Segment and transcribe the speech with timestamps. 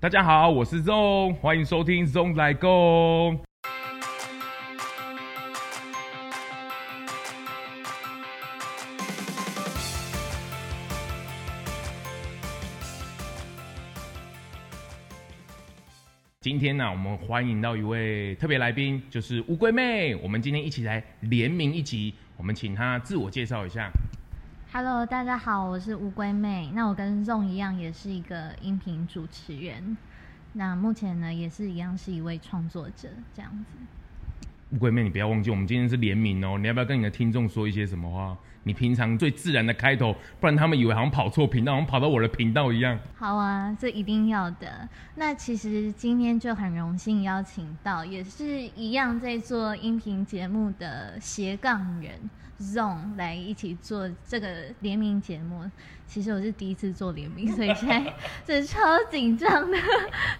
[0.00, 3.36] 大家好，我是 ZONG，欢迎收听 ZONG 咙来共。
[16.40, 20.14] 今天呢、我们欢迎到一位特别来宾，就是乌龟妹。
[20.14, 23.90] 我们今天一起来联名一集，我们请她自我介绍一下。
[24.80, 26.70] Hello，大家好，我是乌龟妹。
[26.72, 29.96] 那我跟 ZONG 一样，也是一个音频主持人。
[30.52, 33.97] 那目前呢，也是一样是一位创作者，这样子。
[34.70, 36.58] 乌龟妹，你不要忘记，我们今天是联名哦。
[36.58, 38.36] 你要不要跟你的听众说一些什么话？
[38.64, 42.98] 你平常最自然的开头，不然他们以为好像跑错频道，好像跑到我的频道一样。
[43.16, 44.86] 好啊，这一定要的。
[45.14, 52.12] 那其实今天就很荣幸邀请到，也是一样在做音频节目的斜杠人
[52.60, 55.64] ZONG 来一起做这个联名节目。
[56.06, 58.12] 其实我是第一次做联名，所以现在
[58.60, 58.80] 是超
[59.10, 59.78] 紧张的。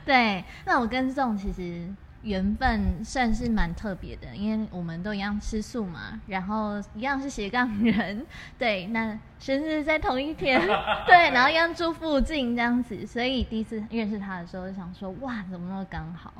[0.04, 1.88] 对，那我跟 ZONG 其实。
[2.22, 8.26] 缘分算是蛮特别的，因为我们都一样吃素嘛，然后一样是斜杠人，
[8.59, 10.60] 对，那生日在同一天，
[11.06, 16.34] 对，然后一样住附近这样子，所以第一次认识他的时候就想说，哇，怎么那么刚好，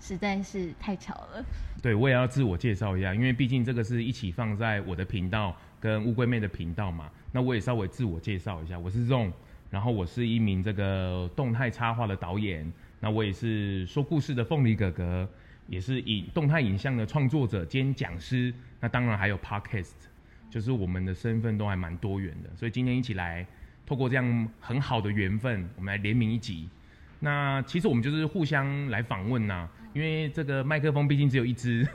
[0.00, 1.44] 实在是太巧了。
[1.80, 9.30] 对，我也要自我介绍一下，因为毕竟这个是一起放在我的频道跟乌龟妹的频道嘛，那我也稍微自我介绍一下，我是 ZONG，
[9.70, 12.70] 然后我是一名这个动态插画的导演。
[13.04, 15.28] 那我也是说故事的凤梨哥哥，
[15.66, 18.50] 也是以动态影像的创作者兼讲师。
[18.80, 19.90] 那当然还有 Podcast，
[20.48, 22.48] 就是我们的身份都还蛮多元的。
[22.56, 23.46] 所以今天一起来，
[23.84, 26.66] 透过这样很好的缘分，我们来联名一集。
[27.20, 31.86] 那其实我们就是互相来访问呐，因为这个麦克风毕竟只有一支。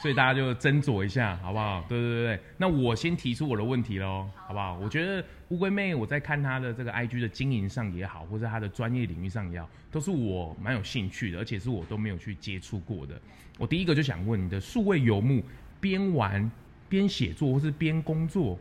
[0.00, 1.84] 所以大家就斟酌一下，好不好？
[1.86, 4.78] 对对对对，那我先提出我的问题喽，好不好？
[4.78, 13.20] 我觉得乌龟妹，我在看她的这个 IG 的经营上也好，或者她的专业领域上也好，都是我蛮有兴趣的，而且是我都没有去接触过的。
[13.58, 15.44] 我第一个就想问你的数位游牧，
[15.80, 16.50] 边玩
[16.88, 18.58] 边写作，或是边工作，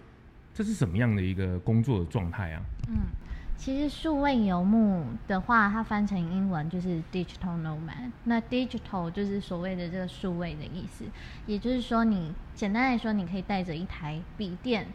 [0.54, 2.62] 这是什么样的一个工作的状态啊？
[2.90, 2.96] 嗯。
[3.59, 8.09] 其实数位游牧的话，它翻成英文就是 digital nomad。
[8.24, 11.03] 那 digital 就是所谓的这个数位的意思，
[11.46, 14.88] 也就是说，你简单来说，你可以带着一台笔电。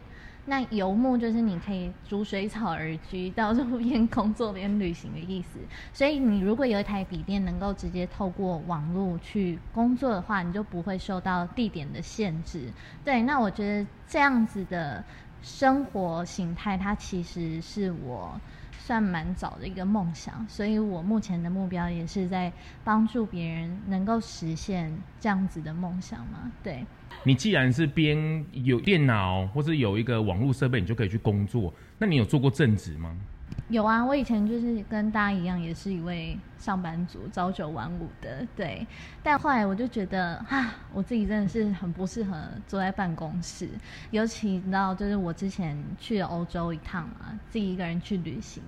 [0.47, 5.59] 那游牧就是你可以逐水草而居，到处边工作边旅行的意思。
[5.93, 12.73] 所以你如果有一台笔电，能够直接透过网络去工作的话，你就不会受到地点的限制。
[13.03, 15.03] 对，那我觉得这样子的
[15.41, 18.39] 生活形态，它其实是我。
[18.85, 22.53] 算蛮早的一个梦想，所以我目前的目标也是在
[22.83, 26.51] 帮助别人能够实现这样子的梦想嘛。
[26.61, 26.85] 对，
[27.23, 33.17] 你既然是边有电脑或是有一个网络设备，你就可以去工作，那你有做过正职吗？
[33.67, 38.85] 有啊，我以前就是跟大家一样，也是一位上班族，朝九晚五的，对。
[39.23, 42.37] 但后来我就觉得，啊，我自己真的是很不适合
[42.67, 43.67] 坐在办公室，
[44.11, 48.61] 尤其你知道，就是我之前去了欧洲一趟嘛，自己一个人去旅行，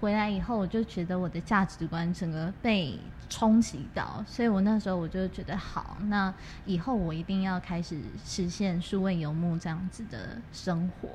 [0.00, 2.96] 回来以后我就觉得我的价值观整个被
[3.28, 6.32] 冲击到，所以我那时候我就觉得，好，那
[6.64, 11.08] 以后我一定要开始实现数位游牧这样子的生活，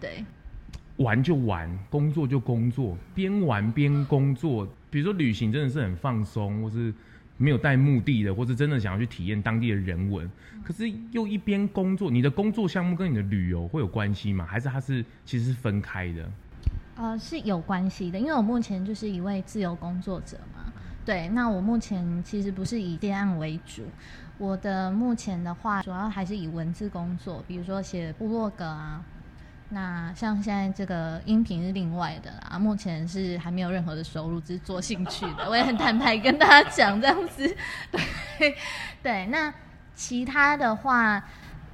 [0.00, 0.24] 对。
[1.00, 4.68] 玩就玩，工作就工作，边玩边工作。
[4.90, 6.92] 比如说旅行真的是很放松，或是
[7.38, 10.30] 没有带目的的，或是真的想要去体验当地的人文。
[10.62, 14.44] 可是又一边工作，你的工作项目跟你的旅游会有关系吗？
[14.44, 16.30] 还是它是其实是分开的？
[16.96, 20.70] 呃，是有关系的，因为我目前就是一位自由工作者嘛。
[21.02, 23.84] 对，那我目前其实不是以接案为主，
[24.36, 29.02] 我的目前的话主要还是以文字工作，比如说写部落格啊。
[29.72, 35.48] 那像现在这个音频是另外的啦，目前是还没有任何的收入，只是做兴趣的。
[35.48, 37.56] 我也很坦白跟大家讲这样子，
[37.92, 38.54] 对
[39.00, 39.26] 对。
[39.26, 39.52] 那
[39.94, 41.22] 其他的话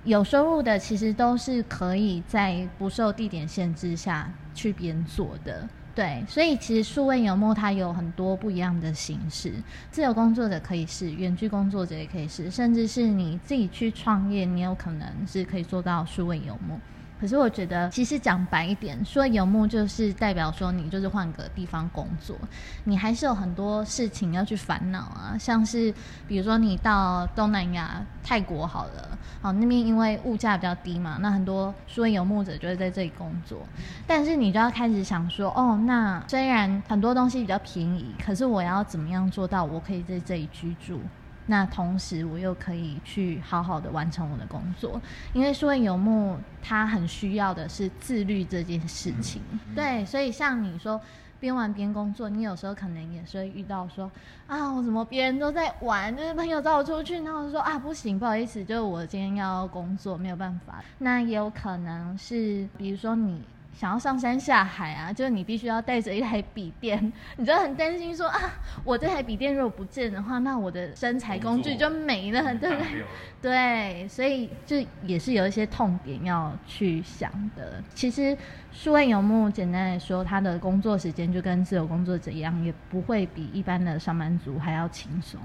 [0.05, 5.67] 有收入的，其实都是可以在不受地点限制下去边做的。
[5.95, 9.55] 对，所以其实数位游牧它有很多不一样的形式，
[9.91, 16.79] 自由工作者可以是，远距工作者也可以是，甚至是你自己去创业，你有可能是可以做到数位游牧。
[17.19, 22.37] 可是我觉得，其实讲白一点，说游牧就是代表说你就是换个地方工作，
[22.85, 25.37] 你还是有很多事情要去烦恼啊。
[25.39, 25.93] 像是
[26.29, 33.61] 比如说你到东南亚泰国好了，好那边因为物价比较低嘛，那很多说游牧者就会在这里工作。
[34.07, 41.01] 但是你就要开始想说，哦，那虽然很多东西比较便宜，可是我要怎么样做到我可以在这里居住？
[41.47, 45.01] 那同时，我又可以去好好的完成我的工作，
[45.33, 49.41] 因为数位游牧它很需要的是自律这件事情。
[49.75, 51.01] 对，所以像你说，
[51.39, 54.11] 边玩边工作，你有时候可能也是会遇到说
[54.47, 60.83] 啊，我怎么别人都在玩，就是朋友找我出去，然后我说啊不行，不好意思，就是我今天要工作，没有办法。
[60.99, 63.41] 那也有可能是，比如说你。
[63.77, 68.41] 想要上山下海啊，就是你必须要带着一台笔电， 你就很担心说啊，
[68.83, 73.05] 我这台笔电如果不见的话，那我的身材工具就没了，对不对？
[73.43, 77.85] 对，所以就也是有一些痛点要去想的。
[77.95, 78.35] 其实
[78.73, 85.39] 数位游牧简单来说，他的工作时间就跟自由工作者一样，也不会比一般的上班族还要轻松。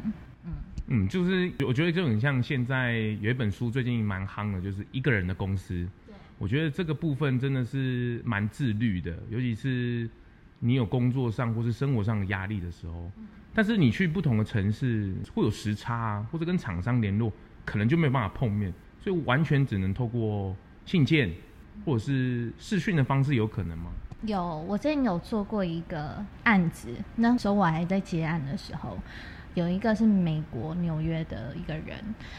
[0.46, 0.54] 嗯
[0.88, 5.86] 嗯，就是我觉得就很像现在有一本书最近蛮夯的，就是一个人的公司。
[6.42, 10.10] 我觉得这个部分真的是蛮自律的，尤其是
[10.58, 13.12] 你有工作上或是生活上的压力的时候。
[13.54, 17.32] 但是你去不同的城市会有时差啊，或者跟厂商联络，
[17.64, 21.32] 可能就没有办法碰面，所以完全只能透过信件
[21.86, 23.92] 或者是视讯的方式，有可能吗？
[24.24, 28.98] 有，我之前有做过一个案子，那时候我还在接案的时候。
[29.54, 31.98] 有一个是美国纽约的一个人，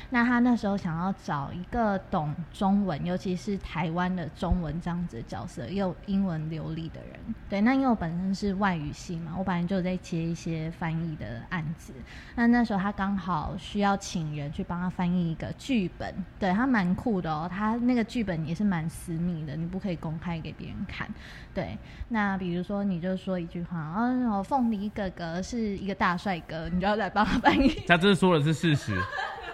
[0.08, 7.20] 那他那时候想要找一个懂中文，尤其是台湾的中文这样子的角色，又英文流利的人。
[7.50, 11.92] 对，那因为我本身是外语系嘛，我本来就在接一些翻译的案子。
[12.34, 21.06] 那那时候他刚好需要请人去帮他翻译一个剧本，对，他蛮酷的哦，他那个剧本也是蛮私密的，你不可以公开给别人看。
[21.52, 21.76] 对，
[22.08, 26.96] 那比如说你就说一句话，嗯，凤梨哥哥是一个大帅哥，你知道。
[27.02, 29.00] 来帮他翻译， 他这说的是事实。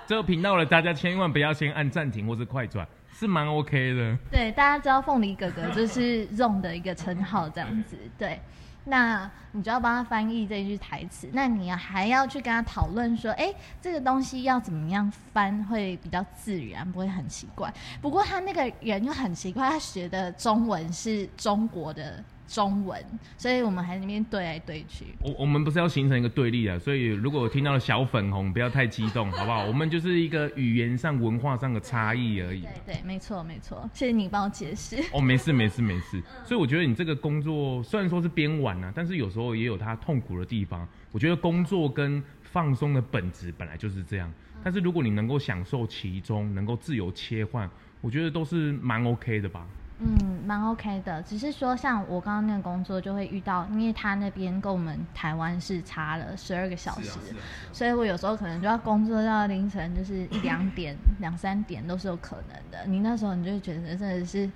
[0.07, 4.17] 这个频道的大家千万不要先按暂停或是快转，是蛮 OK 的。
[4.31, 7.99] 对，大家知道凤梨哥哥就是 ZONG 的一个称号，这样子。
[8.17, 8.41] 对，
[8.85, 13.53] 那你就要帮他翻译这句台词，那你还要去跟他讨论说，哎，
[13.83, 17.71] 这个东西要怎么样翻会比较自然，不会很奇怪。
[18.01, 22.25] 不过他那个人又很奇怪，他学的中文是中国的。
[22.49, 23.01] 中文，
[23.37, 25.05] 所以我们还在那边对来对去。
[25.21, 29.67] 我我们不是要形成一个对立啊，所以如果我听到了小粉红，不要太激动，好不好？
[29.69, 32.63] 我们就是一个语言上、文化上的差异而已。
[32.63, 34.97] 对对，对，没错没错，谢谢你帮我解释。
[35.13, 36.21] 哦，没事 没事没事。
[36.45, 40.89] 所以我觉得你这个工作虽然说是边玩啊，但是有时候也有它痛苦的地方。
[41.13, 44.33] 我觉得工作跟放松的本质本来就是这样，
[44.65, 47.69] 但是如果你能够享受其中，能够自由切换，
[48.01, 49.67] 我觉得都是蛮 OK 的吧。
[50.01, 62.87] 嗯，蛮 OK 的，只是说像我刚刚那个工作就会遇到，因为他那边跟我们台湾是差了十二个小时，啊啊啊，所以我有时候可能就要工作到凌晨，就是一两点、两三点都是有可能的。
[62.87, 64.49] 你那时候你就会觉得真的是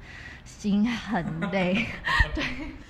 [0.44, 1.74] 心很累，
[2.36, 2.44] 对。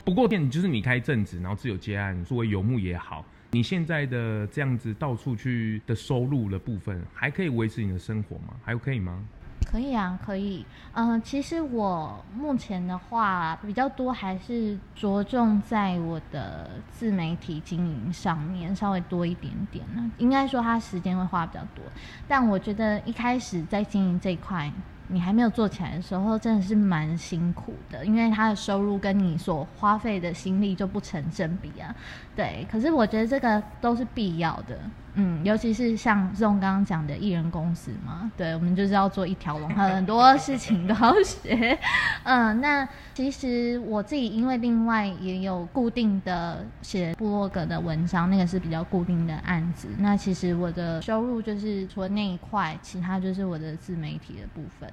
[0.05, 8.55] 不过店就是你开正职，然后自由接案，作为游牧也好，你现在的这样子到处去的收入的部分，还可以维持你的生活吗？
[8.63, 9.25] 还可以吗？
[9.71, 10.65] 可以啊，可以。
[10.95, 20.11] 嗯、其实我目前的话比较多，还是着重在我的自媒体经营上面，稍微多一点点呢。
[20.19, 21.83] 应该说，它时间会花比较多。
[22.29, 24.71] 但我觉得一开始在经营这一块，
[25.09, 31.95] 你还没有做起来的时候，真的是蛮辛苦的，因为它的收入跟你所花费的心力就不成正比啊。
[32.37, 34.79] 对，可是我觉得这个都是必要的。
[35.15, 41.79] 嗯，尤其是像这种刚刚讲的艺人公司嘛，对，我们就是要做一条龙，很多事情都要学。
[42.25, 49.89] 嗯，那其实我自己因为另外也有固定的写部落格的文章，那个是比较固定的案子。
[49.99, 54.91] 那其实我的收入就是除了那一块，其他就是我的自媒体的部分。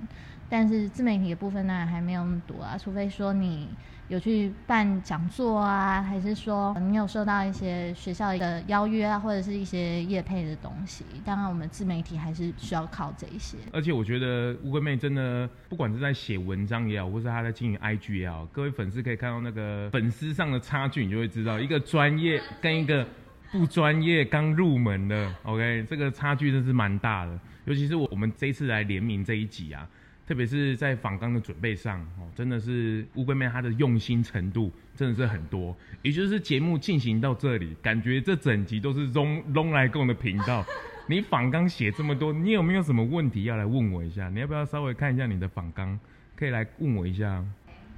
[0.50, 3.70] 但是自媒体的部分当然还没有那么多啊，除非说你。
[4.10, 11.06] 有去办讲座啊，还是说你有收到一些学校的邀约啊，或者是一些业配的东西？
[11.24, 13.56] 当然，我们自媒体还是需要靠这一些。
[13.72, 23.06] 而且我觉得乌龟妹真的，不管是在写文章也好，或是她在经营 IG 也好，各位粉丝可以看到那个粉丝上的差距，你就会知道一个专业跟一个
[23.52, 27.40] 不专业刚入门的，OK，这个差距真是蛮大的。
[27.66, 29.88] 尤其是我我们这次来联名这一集啊。
[30.30, 35.76] 特别是在访纲的准备上，哦，真的是乌龟妹她的用心程度真的是很多。
[36.04, 40.64] 也就是节目进行到这里，感觉这整集都是 ZONG 咙来共的频道。
[41.10, 44.30] 你访纲写这么多，你有没有什么问题要来问我一下？
[44.30, 46.00] 你要不要稍微看一下你的访纲？
[46.36, 47.44] 可以来问我一下。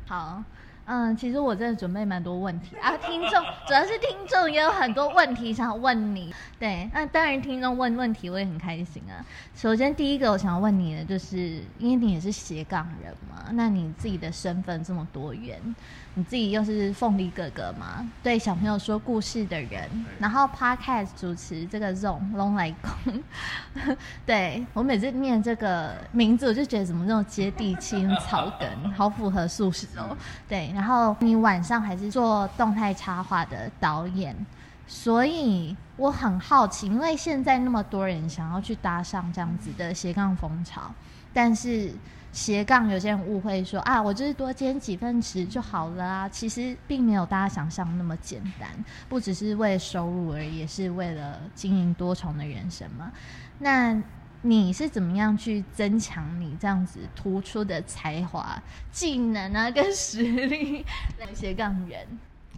[0.06, 0.42] 好。
[0.86, 6.34] 嗯，其实我真的准备蛮多问题啊，听众主要是听众也有很多问题想要问你。
[6.60, 9.24] 对，那当然听众问问题我也很开心啊。
[9.56, 15.60] 首先第一个我想要问你的就是，因为你也是斜杠人嘛，那你自己的身份这么多元，
[16.16, 19.90] 你自己又是凤梨哥哥嘛，对小朋友说故事的人，
[20.20, 30.16] 然后 Podcast 主持这个 Zong Long 来公， 对我每次念这个名字，我就觉得怎么这种接地气、草根，好符合素食哦。
[30.50, 34.36] 对，然后你晚上还是做动态插画的导演。
[34.88, 40.94] 所以我很好奇，因为现在那么多人想要去搭上这样子的斜杠风潮，
[41.32, 41.94] 但是
[42.32, 46.30] 斜杠有些人误会说啊，我就是多兼几份职就好了啊。
[46.30, 48.70] 其实并没有大家想象那么简单，
[49.10, 53.12] 不只是为收入而已，也是为了经营多重的人生嘛。
[53.60, 54.02] 那
[54.44, 58.60] 你是怎么样去增强你这样子突出的才华、
[58.92, 60.84] 技能啊跟实力
[61.20, 62.08] 的斜杠人？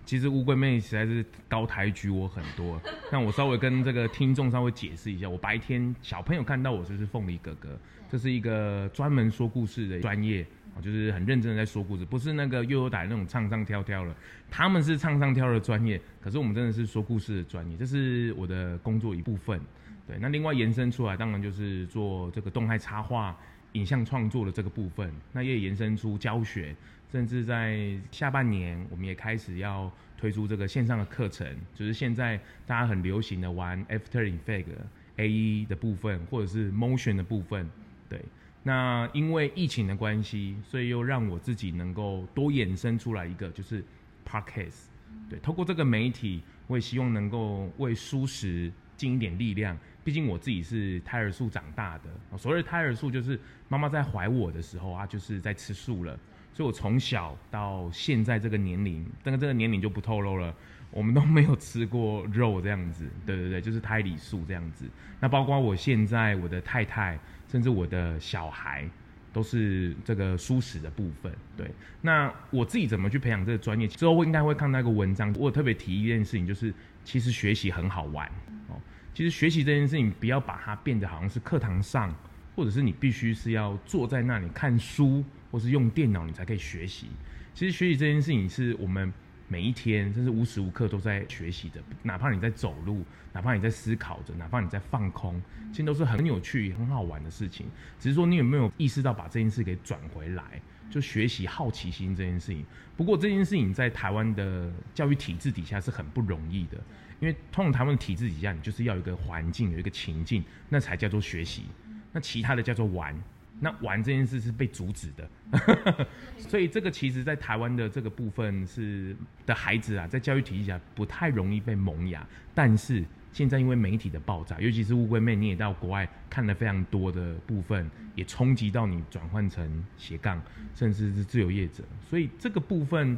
[0.05, 2.79] 其实乌龟妹实在是高抬举我很多，
[3.11, 7.77] 那我稍微跟这个听众稍微解释一下，我白天小朋友看到我就是凤梨哥哥，
[8.13, 10.45] 这是一个专门说故事的专业，
[10.83, 14.15] 就是很认真的在说故事，不是那个幼幼台那种唱唱跳跳了，
[14.51, 19.59] 他们是唱唱跳的专业，可是我们真的是说故事的专业，这是我的工作一部分。
[20.07, 23.35] 对，那另外延伸出来，当然就是做这个动态插画、
[23.71, 26.75] 影像创作的这个部分，那也延伸出教学。
[27.11, 34.71] 甚至在下半年，我们也开始要推出这个线上的课程，就是现在大家很流行的玩 After e f f e c t
[35.17, 37.67] AE 的部分，或者是 Motion 的部分。
[38.09, 38.23] 对，
[38.63, 43.83] 那因为疫情的关系，所以又让我自己能够多衍生出来一个，就是
[44.27, 44.85] Podcast。
[45.29, 49.77] 对，透过这个媒体，我也希望能够为蔬食尽一点力量。
[50.03, 56.19] 毕竟我自己是胎儿素长大的，所谓的胎儿素就是妈妈在怀我的时候啊，就是在吃素了。
[56.53, 60.53] 所以，我从小到现在这个年龄，这个这个年龄就不透露了，
[60.91, 63.09] 我们都没有吃过肉这样子。
[63.25, 64.85] 对对对，就是胎里素这样子。
[65.19, 67.17] 那包括我现在我的太太，
[67.53, 68.89] 甚至我的小孩，
[69.31, 71.31] 都是这个舒适的部分。
[71.55, 71.69] 对，
[72.01, 73.87] 那我自己怎么去培养这个专业？
[73.87, 78.27] 之后我应该会看到一个文章，我特别提一件事情，就是其实学习很好玩
[78.69, 78.81] 哦。
[79.13, 82.11] 其实学习这件事情，不要把它变得好像是课堂上，
[82.55, 85.23] 或者是你必须是要坐在那里看书。
[85.53, 87.05] 或是用电脑，你才可以学习。
[87.53, 89.13] 其实学习这件事情是我们
[89.53, 91.79] 每一天，甚至无时无刻都在学习的。
[92.01, 95.39] 哪怕你在走路，哪怕你在思考着，哪怕你在放空，
[95.71, 97.67] 其实都是很有趣、很好玩的事情。
[97.99, 102.65] 只是说你有没有意识到把这件事给转回来，就学习好奇心这件事情。
[102.97, 106.77] 不过这件事情在台湾的教育体制底下是很不容易的，
[107.19, 111.65] 因为通常台湾的体制底下，你就是要有一个环境，有一个情境，那才叫做学习。
[112.11, 113.15] 那其他的叫做玩。
[113.63, 116.05] 那玩这件事是被阻止的，
[116.37, 119.15] 所以这个其实，在台湾的这个部分是
[119.45, 122.27] 的孩子啊，在教育体系下不太容易被萌芽。
[122.53, 130.41] 但是现在因为媒体的爆炸，尤其是乌龟妹，你也到国外看了非常多的部分，也冲击到你转换成斜杠，
[130.75, 131.85] 甚至是自由业者。
[132.09, 133.17] 所以这个部分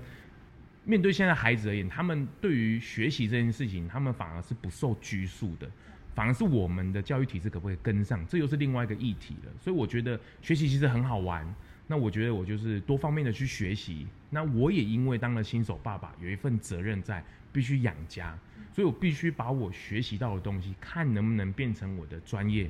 [0.84, 5.68] 面对现在孩子而言，他们对于学习这件事情，他们反而是不受拘束的。
[6.16, 9.52] 反而是我们的教育体制可不可以跟上，这又是另外一个议题了。
[9.62, 11.46] 所以我觉得学习其实很好玩。
[11.88, 14.08] 那我觉得我就是多方面的去学习。
[14.32, 18.36] 那我也因为当了新手爸爸，有一份责任在，必须养家，
[18.72, 22.68] 所以我必须把我学习到的东西，看能不能变成我的专业，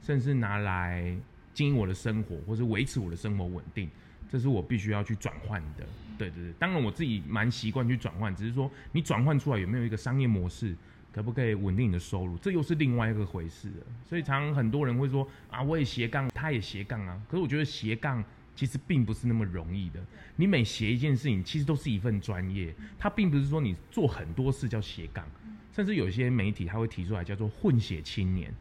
[0.00, 1.12] 甚至拿来
[1.52, 3.90] 经营我的生活，或是维持我的生活稳定。
[4.30, 5.84] 这是我必须要去转换的。
[6.16, 10.76] 对对对，当然我自己蛮习惯去转换，只是说你转换出来有没有一个商业模式？
[11.12, 12.38] 可不可以稳定你的收入？
[12.38, 13.86] 这又是另外一个回事了。
[14.08, 17.20] 所以常常很多人会说啊，我也斜杠，他也斜杠啊。
[17.28, 18.24] 可是我觉得斜杠
[18.56, 20.00] 其实并不是那么容易的。
[20.36, 22.74] 你每斜一件事情，其实都是一份专业。
[22.98, 25.26] 它并不是说你做很多事叫斜杠，
[25.72, 28.52] 甚至有些媒体他会提出来叫做混血青年，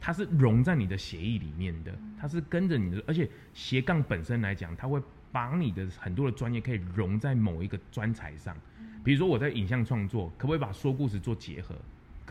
[0.00, 3.02] 它是融在你的协议里面的，它是跟着你的。
[3.06, 8.56] 而且斜杠本身来讲，它会把你的很多的专业可以融在某一个专才上。
[9.02, 11.74] 比如说我在影像创作，可不可以把说故事做结合？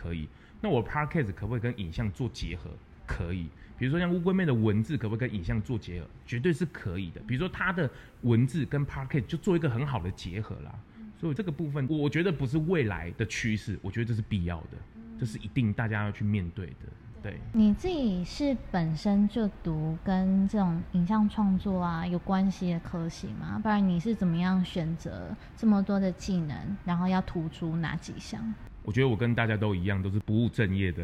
[0.04, 0.28] 可以，
[0.60, 2.70] 那我 podcast 可不可以跟影像做结合？
[3.06, 6.08] 可以，比如说像乌龟妹的文字可不可以跟影像做结合？
[6.26, 7.22] 绝对是可以的。
[7.28, 7.90] 比如说他的
[8.22, 10.74] 文字跟 podcast 就做一个很好的结合啦。
[11.20, 14.78] 所以这个部分，我觉得不是未来的趋势，我觉得这是必要的，
[15.18, 16.76] 这是一定大家要去面对的。
[17.22, 23.58] 对，你自己是本身就读跟这种影像创作啊有关系的科系吗？
[23.64, 28.54] 不然你是怎么样选择这么多的技能，然后要突出哪几项？
[28.84, 31.04] 我觉得我跟大家都一样，都是不务正业的。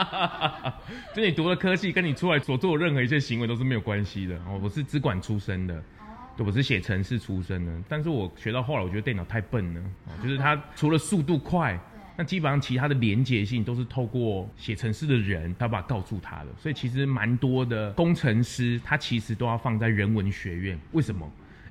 [1.14, 4.36] 就你读了科系，跟你出来所做的任何一些行为都是没有关系的。
[4.46, 5.82] 哦，我是资管出身的，
[6.36, 7.72] 对，我是写程式出身的。
[7.88, 9.80] 但是我学到后来，我觉得电脑太笨了。
[10.06, 11.78] 哦，就是它除了速度快，
[12.16, 16.46] 那基本上其他的连结性都是透过写程式的人，他把它告诉他的。
[16.56, 20.78] 所以其实蛮多的工程师，他其实都要放在人文学院。
[20.92, 21.30] 为什么？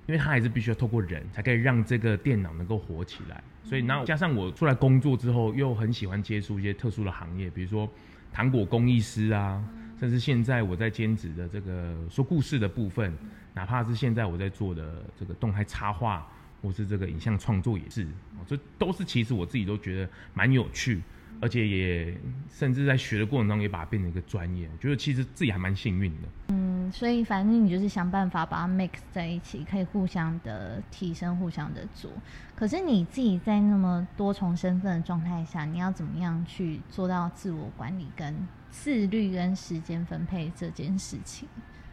[0.10, 3.44] 因为它还是必须要透过人才可以让这个电脑能够活起来。
[3.64, 7.88] 所以，然后加上我出来工作之后，又很喜欢接触一些特殊的行业，比如说
[8.34, 9.64] 糖果工艺师啊，
[10.00, 13.16] 甚至现在我在兼职的这个说故事的部分，
[13.54, 16.28] 哪怕是现在我在做的这个动态插画，
[16.60, 18.08] 或是这个影像创作也是，
[18.48, 21.00] 这都是其实我自己都觉得蛮有趣。
[21.42, 22.18] 而且也
[22.50, 26.28] 甚至在学的过程中，也把它变成一个专业，我觉得其实自己还蛮幸运的。
[26.50, 32.12] 嗯，所以反正你就是想办法把它 mix 在一起，可以互相的提升，互相的做。
[32.56, 38.36] 可是你自己在那么多重身份的状态下，你要怎么样去做到自我管理、跟
[38.70, 41.48] 自律、跟时间分配这件事情？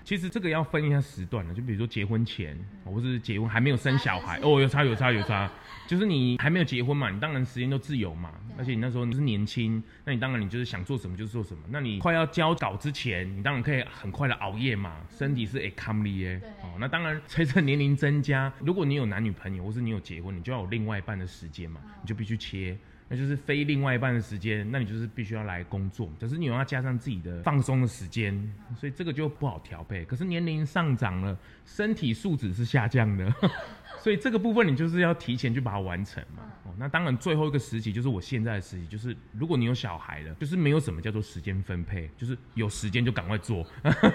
[0.07, 5.51] 其实这个要分一下时段的，就比如说结婚前，或是结婚还没有生小孩，哦，有差有差有差。
[5.89, 11.65] 就是你还没有结婚嘛，你当然时间都自由嘛，而且你那时候你是年轻，那你当然你就是想做什么就做什么。
[11.71, 16.41] 那你快要交稿之前，你当然可以很快的熬夜嘛，身体是会抗力耶。
[16.63, 22.79] 哦，那当然随着年龄增加，如果你有男女朋友，或是你有结婚，你就要有另外一半的时间嘛，你就必须切。
[23.09, 30.05] 那就是非另外一半的时间，那你就是必须要来工作，可是你又要加上自己的放松的时间，所以这个就不好调配。
[30.05, 33.33] 可是年龄上涨了，身体素质是下降的，
[34.03, 36.43] 所以这个部分你就是要提前去把它完成嘛。
[36.65, 43.65] 哦，那当然最后一个时期就是我现在的时期，就是如果你有小孩了，就是没有什么叫做时间分配，就是有时间就赶快做，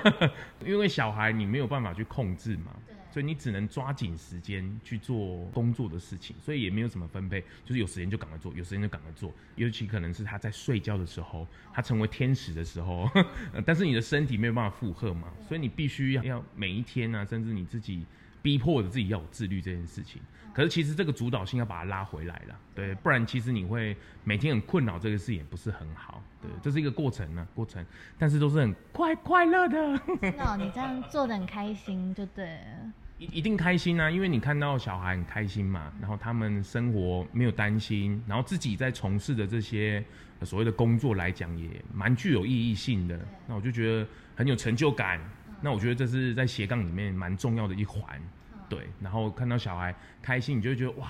[0.65, 2.73] 因为小孩你没有办法去控制嘛。
[3.11, 9.31] 所以你只能抓紧时间去做工作的事情，所以也没有什么分配，就是有时间就赶快做，有时间就赶快做。
[9.55, 13.09] 尤其可能是他在睡觉的时候，他成为天使的时候，
[13.65, 18.05] 但是你的身体没有办法负荷嘛，所以你必须要要每一天啊，甚至你自己
[18.41, 20.21] 逼迫着自己要有自律这件事情。
[20.53, 26.21] 可是其实这个主导性要把它拉回来了，对，不然其实你会每天很困扰，这个事也不是很好。
[26.41, 27.85] 对，这是一个过程呢，过程，
[28.19, 30.01] 但是都是很快快乐的。
[30.35, 32.91] 那你这样做的很开心，就对了。
[33.21, 40.03] 一一定开心啊，因为你看到小孩很开心嘛，然后他们生活没有担心，然后自己在从事的这些
[40.41, 45.21] 所谓的工作来讲也蛮具有意义性的，那我就觉得很有成就感。
[45.61, 48.19] 那我觉得这是在斜杠里面蛮重要的一环，
[48.67, 48.89] 对。
[48.99, 51.07] 然后看到小孩开心，你就会觉得哇，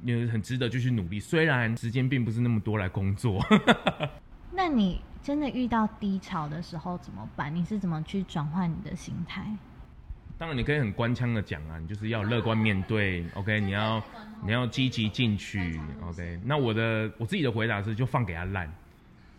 [0.00, 3.40] 你很值得继续努力，虽然时间并不是那么多来工作。
[4.50, 7.54] 那你真的遇到低潮的时候怎么办？
[7.54, 9.46] 你是怎么去转换你的心态？
[10.38, 13.60] 当然，你可以很官腔的讲啊，你就是要乐观面对，OK？
[13.60, 14.02] 你要
[14.44, 16.40] 你要积极进取，OK？
[16.44, 18.72] 那我的我自己的回答是，就放给他烂。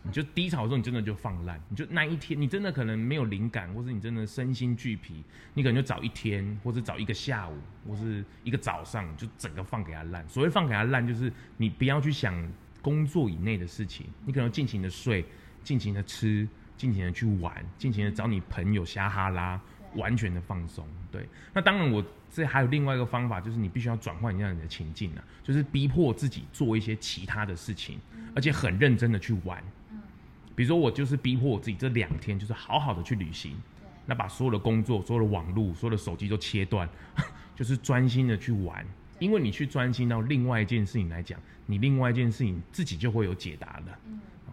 [0.05, 1.57] 你就低潮的时候，你真的就放烂。
[1.69, 10.27] 你就那一天，你真的可能没有灵感，或是你真的身心俱疲，你可能就找一天，或是找一个下午，或是一个早上，就整个放给他烂。
[10.27, 12.35] 所谓放给他烂，就是你不要去想
[12.81, 15.23] 工作以内的事情，你可能尽情的睡，
[15.63, 19.59] 尽情的吃，尽情的去玩，尽情的找你朋友瞎哈拉。
[19.95, 21.27] 完全的放松，对。
[21.53, 27.99] 那当然，我这还有另外一个方法，就是你必须要转换一下你的情境啊，就是逼迫自己做一些其他的事情，
[28.35, 29.63] 而且很认真的去玩。
[30.55, 33.55] 比如说，我就是逼迫我自己这两天，就是好好的去旅行，
[34.05, 36.87] 那把所有的工作、所有的网络、所有的手机都切断，
[37.55, 38.85] 就是专心的去玩。
[39.19, 43.97] 因为你去专心到另外一件事情来讲，你另外一件事情自己就会有解答的。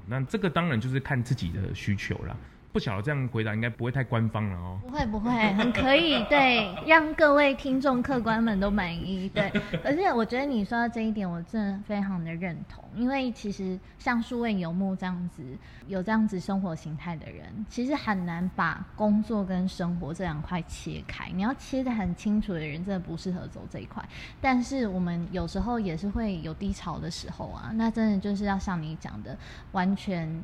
[0.06, 2.36] 那这个当然就是看自己的需求了。
[2.72, 4.78] 不晓得这样回答应该不会太官方了哦。
[4.82, 9.50] 不会不会，很可以，对，让各位听众客官们都满意，对。
[9.84, 15.42] 而且我觉得你说到这一点，我真的非常的认同，因为其实像数位游牧这样子，
[15.88, 21.28] 有这样子生活形态的人，其实很难把工作跟生活这两块切开。
[21.34, 24.02] 你要切的很清楚的人，真的不适合走这一块。
[24.40, 29.36] 但是我们有时候也是会有低潮的时候啊，那真的就是要像你讲的，
[29.72, 30.40] 完全。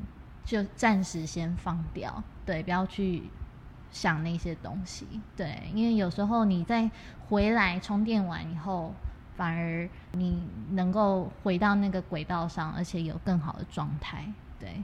[0.47, 3.23] 就暂时先放掉，对，不要去
[3.91, 5.05] 想那些东西，
[5.35, 6.89] 对，因为有时候你在
[7.27, 8.93] 回来充电完以后，
[9.35, 14.25] 反而你能够回到那个轨道上，而且有更好的状态，
[14.57, 14.81] 对。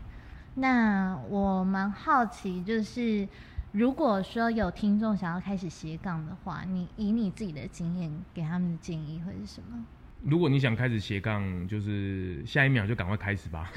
[0.55, 3.25] 那我蛮好奇，就是
[3.71, 9.85] 如果说有听众想要开始斜杠的话，你以你自己的经验给他们的建议会是什么？
[10.23, 13.69] 如果你想开始斜杠，就是下一秒就赶快开始吧。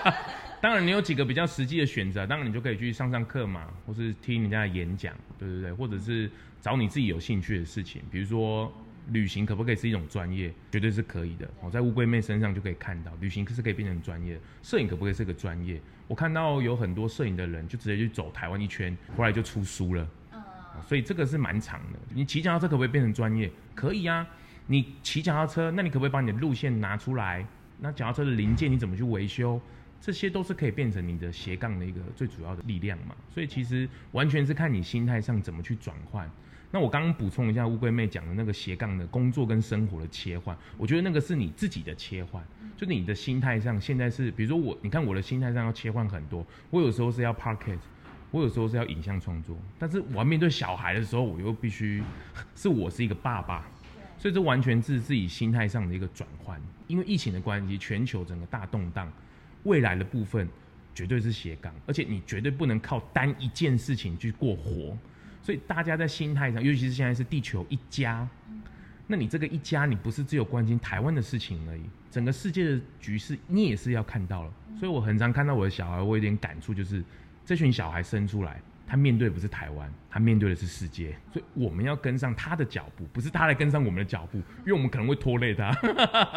[0.62, 8.72] 当然，你有几个比较实际的选择，当然你就可以去上上课嘛，或是听人家的演讲，对对对，或者是找你自己有兴趣的事情，比如说
[9.08, 10.52] 旅行可不可以是一种专业？
[10.70, 11.48] 绝对是可以的。
[11.62, 15.80] 我在乌龟妹身上就可以看到，旅行可是可以变成专业，摄影可不可以是个专业？
[16.08, 20.08] 我看到有很多摄影的人就直接去走台湾一圈，后来就出书了。
[20.82, 21.98] 所以这个是蛮长的。
[22.14, 23.50] 你骑脚踏车可不可以变成专业？
[23.74, 24.26] 可以啊。
[24.70, 27.44] 你骑脚踏车，那你可不可以把你的路线拿出来？
[27.80, 29.60] 那脚踏车的零件你怎么去维修？
[30.00, 33.16] 这些都是可以变成你的斜杠的一个最主要的力量嘛。
[33.34, 36.30] 所以其实完全是看你心态上怎么去转换。
[36.70, 42.40] 那我刚刚补充一下乌龟妹讲的那个斜杠的工作跟生活的切换，我觉得那个是你自己的切换，
[42.76, 47.80] 就你的心态上现在是，比如说我，你看我的心态上要切换很多，我有时候是要 podcast，
[48.30, 52.00] 我有时候是要影像创作，但是我要面对小孩的时候，我又必须
[52.54, 53.66] 是我是一个爸爸，
[54.20, 56.60] 所以这完全是自己心态上的一个转换。
[56.86, 59.10] 因为疫情的关系，全球整个大动荡，
[59.62, 60.46] 未来的部分
[60.94, 64.94] 绝对是斜杠，而且你绝对不能靠单一件事情去过活。
[65.42, 68.28] 所以大家在心态上，尤其是现在是地球一家，
[69.06, 74.52] 那你这个一家，你不是只有关心台湾的事情而已，整个世界的局势你也是要看到了。
[74.78, 77.02] 所以我很常看到我的小孩，我有点感触，就是
[77.46, 81.16] 这群小孩生出来，他面对不是台湾，他面对的是世界。
[81.32, 85.70] 所以我们要跟上他的脚步，不是他来跟上我们的脚步，因为我们可能会拖累他。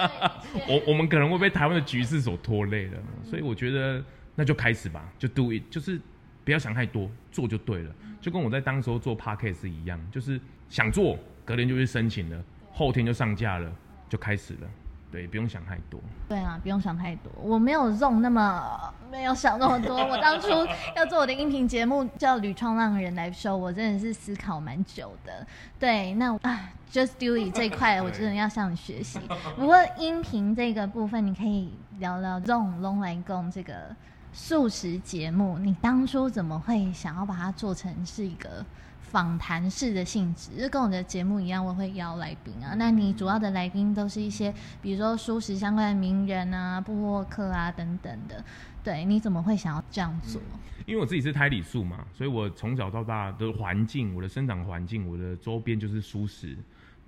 [0.69, 2.97] 我我们可能会被台湾的局势所拖累了。
[3.23, 4.03] 所以我觉得
[4.35, 5.99] 那就开始吧，就 do it，就是。
[6.45, 7.95] 不要想太多，做就对了。
[8.19, 10.37] 就跟我在当时候做 podcast 一样，就是
[10.67, 13.73] 想做，隔天就去申请了，后天就上架了，
[14.09, 14.69] 就开始了。
[15.13, 16.01] 对，不用想太多。
[16.27, 17.31] 对啊，不用想太多。
[17.39, 19.95] 我没有用那么没有想那么多。
[20.09, 20.47] 我当初
[20.95, 25.45] 要做我的音频节目叫《屡创浪人来说》，我真的是思考蛮久的。
[25.77, 29.19] 对，那啊，Just Do It 这一块， 我真的要向你学习。
[29.55, 33.95] 不过音频这个部分，你可以聊聊 Zong Long 来共这个。
[34.35, 38.65] 素食节目，你当初怎么会想要把它做成是一个
[39.13, 40.59] 访谈式的性质？
[40.59, 42.73] 就跟我的节目一样，我会邀来宾啊。
[42.77, 48.43] 那你主要的来宾都是一些，比如说素食相关的名人啊、布洛克啊等等的。
[48.83, 50.41] 对，你怎么会想要这样做？
[50.87, 56.57] 因为我自己是胎里素嘛，所以我从小到大的环境，我的生长环境，我的周边就是素食。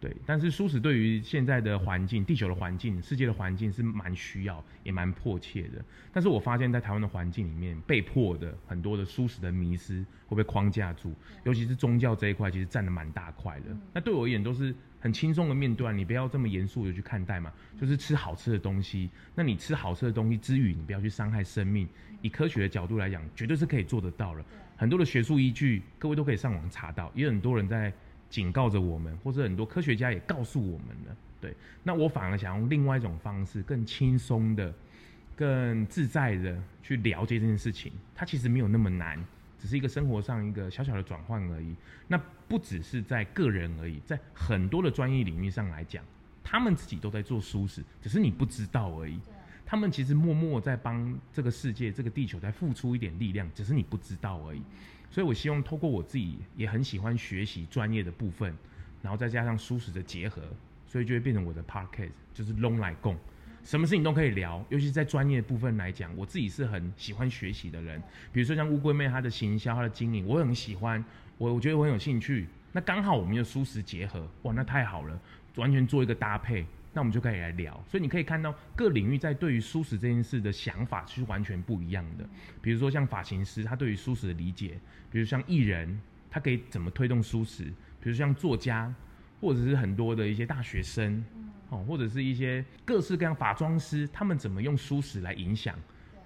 [0.06, 5.84] 对，但是素食对于现在的环境、地球的环境、世界的环境是蛮需要，也蛮迫切的。
[6.14, 11.12] 但是我发现，在台湾的环境里面，被迫的很多的素食的迷失会被框架住，
[11.44, 13.76] 尤其是宗教这一块，其实占了蛮大块的。
[13.92, 19.10] 那对我而言，都是很轻松的面对，你不要这么严肃的去看待嘛，就是吃好吃的东西。
[19.34, 21.90] 那你吃好吃的东西之余，你不要去伤害生命。
[22.22, 24.46] 以科学的角度来讲，绝对是可以做得到了。
[24.76, 27.92] 很多的学术依据，各位都可以上网查到，也有很多人在。
[28.30, 31.16] 警告着我们，或者很多科学家也告诉我们了。
[31.40, 34.74] 对，那我反而想用另外一种方式，更轻松的、
[35.36, 37.92] 更自在的去了解这件事情。
[38.16, 39.24] 它其实没有那么难，
[39.60, 41.76] 只是一个生活上一个小小的转换而已。
[42.08, 46.04] 那不只是在个人而已，在很多的专业领域上来讲，
[46.44, 49.20] 他们自己都在做舒适，只是你不知道而已。
[49.66, 54.62] 他们其实默默在帮这个世界、这个地球在付出一点力量，只是你不知道而已。
[55.10, 58.56] 所以，我希望透过我自己也很喜欢学习专业的部分，
[59.02, 60.42] 然后再加上蔬食的结合，
[60.86, 63.18] 所以就会变成我的 podcast，就是 Long 来共，
[63.64, 64.64] 什么事情都可以聊。
[64.70, 68.02] 尤其在专业部分来讲，我自己是很喜欢学习的人。
[68.34, 71.04] 比如说像乌龟妹她的行销、她的经营，我很喜欢，
[71.38, 72.48] 我我觉得我很有兴趣。
[72.74, 75.18] 那刚好我们有蔬食结合，哇，那太好了，
[75.56, 76.66] 完全做一个搭配。
[76.96, 82.26] 那我们就可以来聊，所以你可以看到各领域在对于舒适这件事的想法是完全不一样的。
[82.62, 84.80] 比如说像发型师，他对于舒适的理解；
[85.12, 86.00] 比如像艺人，
[86.32, 87.66] 他可以怎么推动舒适；
[88.00, 88.96] 比如像作家，
[89.42, 91.22] 或者是很多的一些大学生，
[91.68, 95.78] 哦，或者是一些各式各样发妆师，他们怎么用舒适来影响？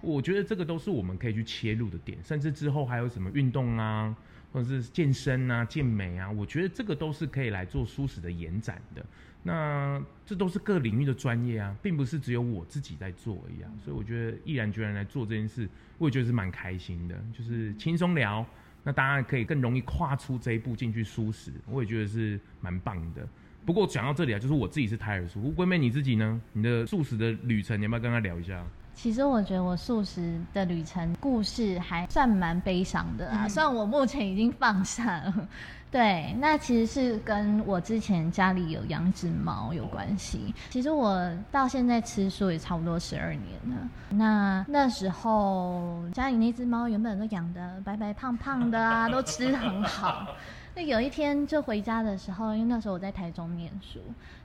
[0.02, 4.16] 我觉得这个都是我们可以去切入的点，甚至之后还有什么运动啊，
[4.52, 9.06] 或者是健身啊、健美啊，我觉得这个都是可以来做蔬食的延展的。
[9.42, 18.46] 那这都是各领域的专业啊，并不是只有我自己在做一样，所以我觉得毅然决然来做这件事，我也觉得是蛮开心的，就是轻松聊，
[18.84, 23.26] 那大家可以更容易跨出这一步进去蔬食，我也觉得是蛮棒的。
[23.66, 26.42] 不过讲到这里啊，就是我自己是胎儿素，乌龟妹你自己呢？
[26.52, 28.66] 你的素食的旅程，你要不要跟他聊一下？
[29.02, 35.34] 其实我觉得我素食的旅程故事还算蛮悲伤的啊，虽然我目前已经放下了。
[35.90, 40.54] 对，那其实是跟我之前家里有养只猫有关系。
[40.70, 43.90] 其实我到现在吃素也差不多十二年了。
[44.10, 50.28] 那那时候家里那只猫原本都养的白白胖胖的啊，都吃得很好。
[50.80, 54.00] 就有一天就回家的时候，因为那时候我在台中念书，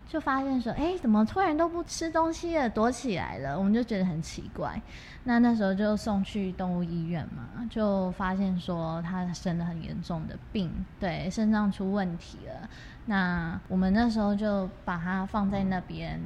[0.08, 3.56] 就发现说，哎，怎么突然都不吃东西了，躲起来了？
[3.56, 4.82] 我们就觉得很奇怪。
[5.22, 12.68] 那那时候就送去动物医院嘛，就发现说他生了很严重的病，对，肾脏出问题了。
[13.06, 16.20] 那我们那时候就把它放在那边，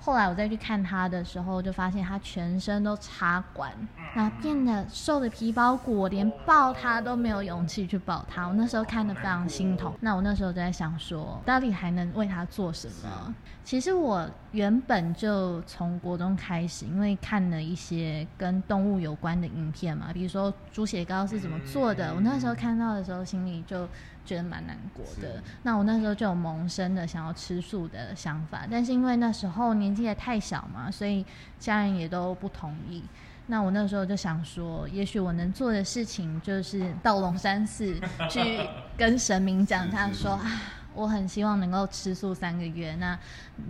[0.00, 3.70] 后来我再去看他的时候，就发现他全身都插管，
[4.14, 8.46] 然后变得瘦的皮包骨，我连抱他都没有勇气去抱他。
[8.48, 9.94] 我那时候看得非常心痛。
[10.00, 13.34] 那我那时候就在想说，到底还能为他做什么？
[13.62, 22.12] 其实我原本就从国中开始，因为看了一些跟动物有关的影片嘛，比如说猪血糕是怎么做的。
[22.14, 23.86] 我那时候看到的时候，心里就
[24.24, 25.42] 觉得蛮难过的。
[25.62, 31.24] 那我那时候就有萌生的想要吃素的想法，但是因为那时候年纪也太小嘛，所以
[31.58, 33.02] 家人也都不同意。
[33.46, 37.98] 那我那时候就想说，也许我能做的事情就是到龙山寺
[38.30, 38.60] 去
[38.96, 40.46] 跟神明讲，他说啊，
[40.94, 43.18] 我很希望能够吃素三个月，那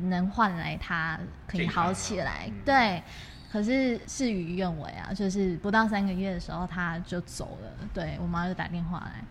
[0.02, 2.50] 能换来他可以好起来。
[2.62, 3.02] 对，
[3.50, 7.72] 可是事与愿违啊，就是不到三个月的时候他就走了。
[7.94, 9.24] 对，我妈就打电话来。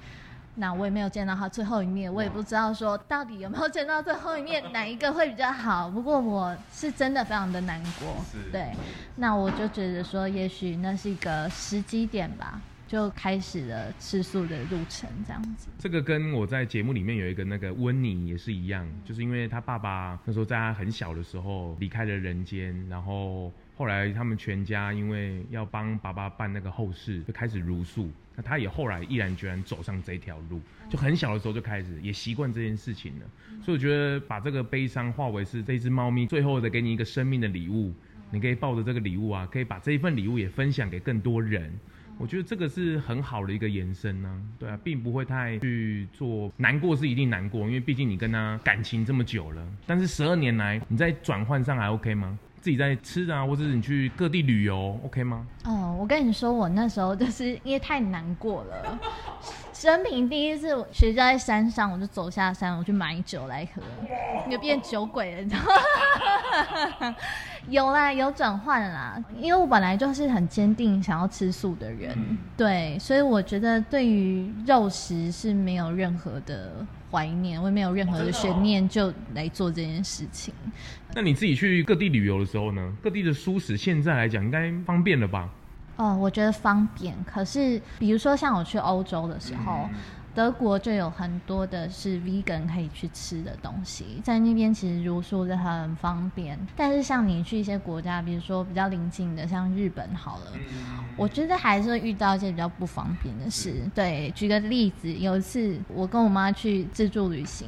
[0.55, 5.89] 那我也没有见到他最后一面，我也不知道说到底有没有见到最后一面， 哪一个会比较好。
[5.89, 8.15] 不过我是真的非常的难过，
[8.51, 8.71] 对。
[9.15, 15.69] 那我就觉得说，也许那是一个时机点吧，就开始了吃素的路程，这样子。
[15.77, 28.11] 这个跟我在节目里面有一个那个温妮也是一样，就是因为他爸爸那时候在他很小的时候离开了人间，然后后来他们全家因为要帮爸爸办那个后事，就开始茹素。
[28.35, 33.25] 那他也后来毅然决然走上这条路，就很小的时候就开始也习惯这件事情了。
[33.63, 37.93] 所以我觉得把这个悲伤化为是这只猫咪最后的给你一个生命的礼物，
[38.31, 41.73] 你可以抱着这个礼物啊，可以把这一份礼物也分享给更多人。
[42.17, 44.43] 我觉得这个是很好的一个延伸呢。
[44.59, 49.65] 对啊，并不会太去做难过是一定难过，因为毕竟你跟他感情这么久了。
[49.87, 52.37] 但是十二年来你在转换上还 OK 吗？
[52.61, 55.45] 自己在吃啊，或者是你去各地旅游，OK 吗？
[55.65, 58.99] 哦，我跟你说，我那时候就是因为太难过了。
[59.73, 63.81] 生平第一次学校在山上，我就走下山，我去买酒来喝，
[64.51, 65.61] 就变酒鬼了，你知道
[66.99, 67.15] 吗？
[67.69, 76.85] 有啦，有转换啦，因为我本来就是很坚定想要吃素的人，嗯、对，所以我觉得对于肉食是没有任何的。
[77.11, 80.53] 怀念，我也没有任何的悬念，就来做这件事情。
[81.13, 82.93] 那你自己去各地旅游的时候呢？
[83.01, 85.49] 各地的舒适现在来讲应该方便了吧？
[85.95, 87.15] 哦，我觉得方便。
[87.25, 89.89] 可是，比如说像我去欧洲的时候。
[89.91, 89.95] 嗯
[90.35, 96.57] 德国就有很多的是 vegan 可以去吃的东西，在那边其实如素的很方便。
[96.75, 100.51] 但是像你去一些国家，比如说比较邻近的，像日本好了，
[101.17, 103.73] 我觉得还是会遇到一些比较不方便的事。
[103.93, 107.67] 对，举个例子，有一次我跟我妈去自助旅行。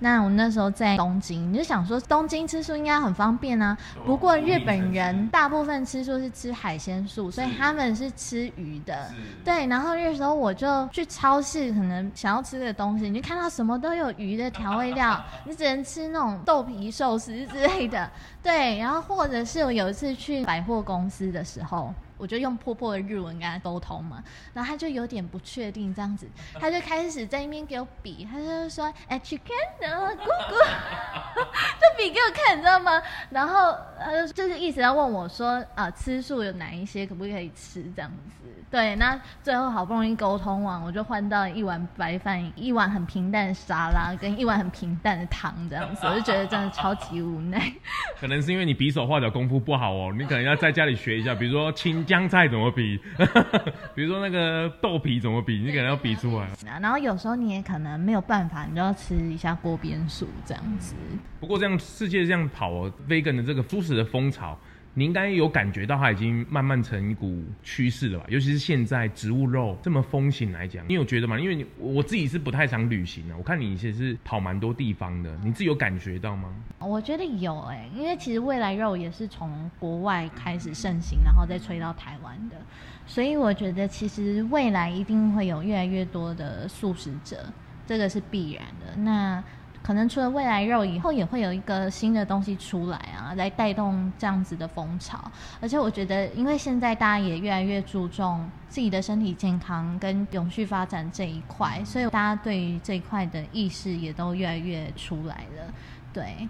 [0.00, 3.76] 那我那时候在东京，你就想说东京吃素应该很方便啊。
[4.04, 9.10] 不过日本人大部分吃素是吃海鲜素，所以他们是吃鱼的。
[9.44, 18.10] 对，然后那时候我就去超市，可能想要吃的东西，你就看到什么都有鱼的调味料， 你只能吃那种豆皮寿司之类的。
[18.42, 21.92] 对，然后或者是我有一次去百货公司的时候。
[22.20, 26.28] 我就用破破的日文跟他沟通嘛，然后他就有点不确定这样子，
[26.60, 29.40] 他就开始在那边给我比，他就说哎，chicken
[29.80, 30.54] 然后姑姑，
[31.80, 33.02] 就比给我看，你知道吗？
[33.30, 38.59] 然后他就就是一直在问我说啊、呃，吃素有哪一些，可不可以吃这样子？
[38.70, 47.72] 对，那最后好不容易沟通完，我就换到一碗白饭，一碗很平淡的沙拉，跟一碗很平淡的汤这样子，我就觉得真的超级无奈。
[48.20, 52.00] 可能是因为你比手画脚功夫不好哦，你可能要在家里学一下，比如说青。
[52.10, 52.98] 江菜怎么比？
[53.94, 55.58] 比如说那个豆皮怎么比？
[55.58, 56.48] 你可能要比出来。
[56.80, 60.96] 然后有时候你也可能没有办法，你就要吃一下锅边素这样子。
[61.38, 64.58] 不过这样世界这样跑哦，vegan 的这个素食的风潮。
[65.00, 68.26] 你应该有感觉到它已经慢慢成一股趋势了吧？
[68.28, 71.40] 尤其是现在植物肉这么风行来讲，你有觉得吗？
[71.40, 76.54] 因为你我自己是不太常旅行的，我看你其实是跑蛮多地方的，你自己有感觉到吗？
[76.80, 82.56] 我觉得有诶、欸，因为其实未来肉也是从国外开始盛行，然后再吹到台湾的，
[83.06, 87.46] 所以我觉得其实未来一定会有越来越多的素食者，
[87.86, 88.94] 这个是必然的。
[89.00, 89.42] 那
[89.82, 95.18] 可能除了未来肉以后，也会有一个新的东西出来啊，来带动这样子的风潮。
[95.60, 105.72] 而且我觉得，因为现在大家也越来越注重自己的身体健康跟永续发展这一块，所以大家对于这一块的意识也都越来越出来了。
[106.12, 106.48] 对，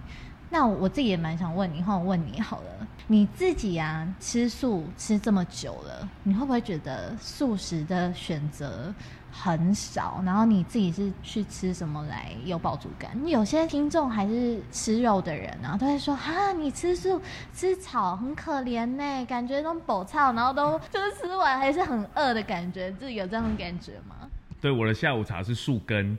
[0.50, 8.92] 那我自己也蛮想问你，或我问你好了，你自己啊吃素吃这么久了，你会不会觉得素食的选择？
[9.30, 13.10] 很少，然后你自己是去吃什么来有饱足感？
[13.26, 17.20] 有些听众还是吃肉的人啊，都会说哈，你吃素
[17.54, 24.28] 吃草很可怜呢，感觉都饱草，然后都 就是吃完还是很饿的感觉，自己有这样的感觉吗？
[24.60, 26.18] 对，我的下午茶是树根，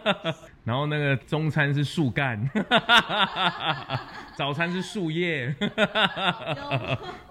[0.64, 2.48] 然后那个中餐是树干，
[4.34, 5.54] 早餐是树叶。
[5.58, 5.74] 对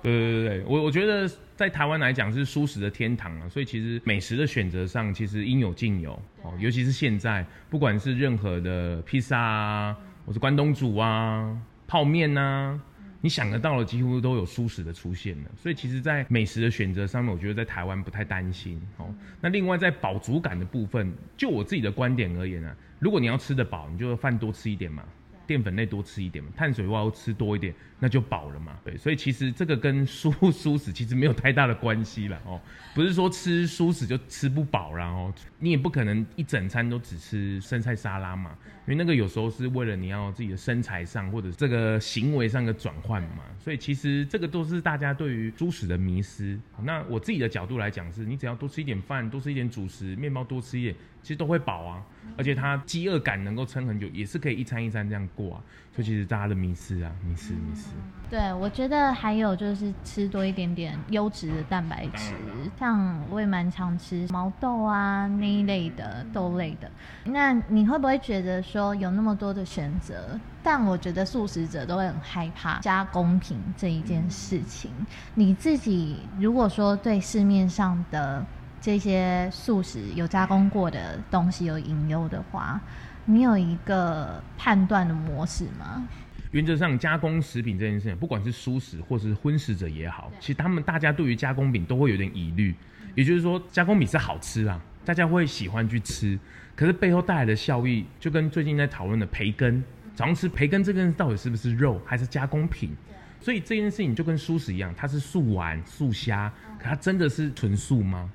[0.03, 12.79] 对对对，我我觉得在台湾来讲是蔬食的天堂啊，所以其实美食的选择上其实应有尽有哦，尤其是现在，不管是任何的披萨啊，或是关东煮啊、泡面啊。
[13.21, 18.79] 你想得到的几乎都有蔬食的出现了，所以其实，在美食的选择上面，我觉得在台湾不太担心。
[18.97, 25.03] 哦，那另外在饱足感的部分，就我自己的观点而言呢，如果你要吃得饱，你就饭多吃一点嘛。
[25.47, 28.77] 淀粉类多吃一点嘛，碳水化合物吃多一点，那就饱了嘛。
[28.83, 32.59] 对，所以其实这个跟蔬 蔬食其实没有太大的关系了哦。
[32.93, 43.43] 不是说吃蔬食就吃不饱，然哦你也不可能一整餐都只吃生菜沙拉嘛，因为那个有时候是为了你要自己的身材上或者这个行为上的转换嘛。
[43.59, 46.59] 所以其实这个都是大家对于猪食的迷思。
[46.83, 50.95] 那我自己的角度来讲，是你只要多吃一点饭，多吃一点主食，面包多吃一点。
[51.23, 52.05] 其实都会饱啊，
[52.37, 55.63] 而且它饥饿感能够撑很久，也是可以一餐一餐这样过啊。
[55.95, 57.85] 所以其实大家的迷失啊，迷失迷失。
[58.29, 62.33] 对，我觉得还有就是吃多一点点优质的蛋白质，
[62.77, 66.91] 像我也蛮常吃毛豆啊那一类的豆类的。
[67.23, 70.37] 那你会不会觉得说有那么多的选择？
[70.63, 74.91] 但我觉得素食者都会很害怕加工品这一件事情。
[75.35, 78.43] 你自己如果说对市面上的
[78.81, 82.81] 这些素食有加工过的东西有隐忧的话，
[83.27, 86.07] 你有一个判断的模式吗？
[86.51, 92.73] 原则上，加工食品这件事情，不管是素食或是荤食者也好，其实他们大家对于加工品都会有点疑虑。
[93.15, 96.37] 也就是说，加工品是好吃啊，大家会喜欢去吃，
[96.75, 99.83] 可是背后带来的效益，就跟最近在讨论的培根，
[100.13, 102.95] 早上吃培根这个到底是不是肉还是加工品？
[103.41, 108.29] 所以这件事情就跟素食一样，它是素丸、素虾，可它真的是纯素吗？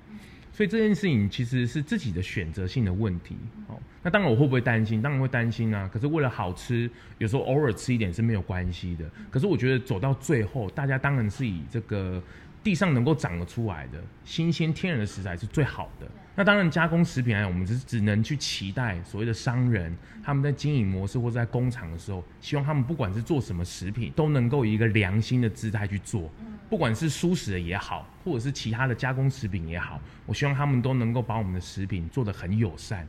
[0.61, 3.35] 所以这件事情其实是自己的选择性的问题，
[3.67, 5.01] 哦，那当然我会不会担心？
[5.01, 5.89] 当然会担心啊。
[5.91, 9.11] 可是为了好吃，有时候偶尔吃一点是没有关系的。
[9.31, 12.23] 可是我觉得走到最后，大家当然是以这个
[12.63, 16.07] 地上能够长得出来的新鲜天然的食材是最好的。
[16.37, 26.31] 那当然加工食品来讲，我们只只能去期待所谓的商人他们在经营模式或者在工厂的时候，希望他们不管是做什么食品，都能够以一个良心的姿态去做。
[26.71, 33.07] 不管是蔬食的也好，或者是其他的加工食品也好，我希望他们都能够把我们的食品做得很友善。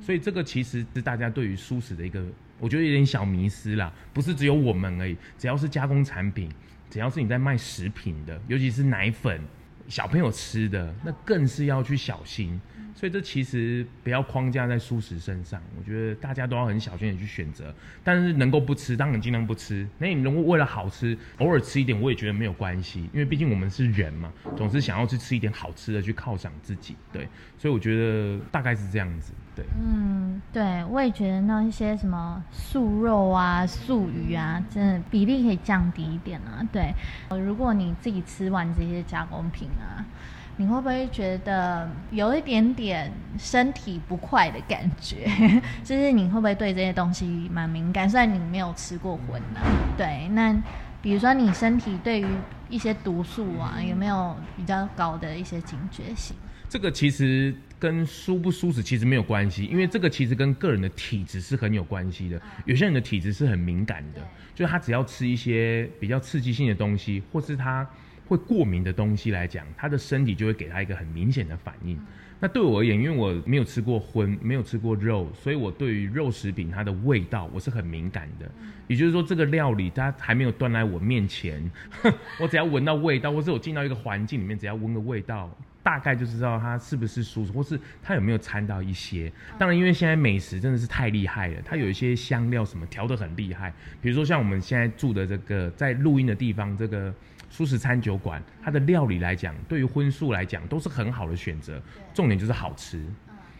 [0.00, 2.22] 所以这个其实是大家对于蔬食的一个，
[2.58, 3.90] 我觉得有点小迷思啦。
[4.12, 6.50] 不是只有我们而已，只要是加工产品，
[6.90, 9.40] 只要是你在卖食品的，尤其是奶粉，
[9.88, 12.60] 小朋友吃的，那更是要去小心。
[12.94, 17.74] 所以这其实不要框架在素食身上，我觉得大家都要很小心的去选择。
[18.04, 19.86] 但是能够不吃，当然尽量不吃。
[19.98, 26.94] 那你如果为了好吃，偶尔吃一点，我也觉得没有关系，因为毕竟我们是人嘛，总是想要去吃一点好吃的去犒赏自己。
[27.12, 27.28] 对，
[27.58, 29.32] 所以我觉得大概是这样子。
[29.56, 36.62] 对，嗯，对，我也觉得那一些什么素肉啊、素鱼啊，真的比例可以降低一点啊。
[36.72, 36.94] 对，
[37.28, 40.06] 如果你自己吃完这些加工品啊。
[40.56, 45.28] 你会不会觉得有一点点身体不快的感觉？
[45.82, 48.08] 就是你会不会对这些东西蛮敏感？
[48.08, 49.66] 虽然你没有吃过荤呢、啊，
[49.98, 50.28] 对。
[50.28, 50.54] 那
[51.02, 52.26] 比如说你身体对于
[52.70, 56.36] 一些毒素啊，有没有比较高的一些警觉性？
[56.68, 62.40] 这个其实跟舒不舒适其实没有关系，因为这个其实跟个人的体质是很有关系的。
[62.64, 64.20] 有些人的体质是很敏感的，
[64.54, 67.84] 就是他只要吃一些比较刺激性的东西，或是他。
[68.26, 71.98] 会过敏的东西来讲，他的身体就会给他一个很明显的反应。
[72.40, 78.50] 那对我而言，因为我没有吃过荤，没有吃过肉，所以我对于肉食品它的味道我是很敏感的。
[78.86, 81.70] 也就是说，这个料理它还没有端来我面前，
[82.38, 85.48] 我只要闻到味道，或是我进到一个环境里面，只要闻个味道，
[85.82, 89.32] 大概就知道它是不是素食，或是它有没有掺到一些。
[89.58, 93.72] 当然，因为现在美食真的是太厉害了，它有一些香料什么调得很厉害。
[94.02, 97.14] 比如说像我们现在住的这个在录音的地方，这个。
[97.54, 101.80] 素食餐酒馆，它的料理来讲，对于荤素来讲都是很好的选择。
[102.12, 103.00] 重点就是好吃。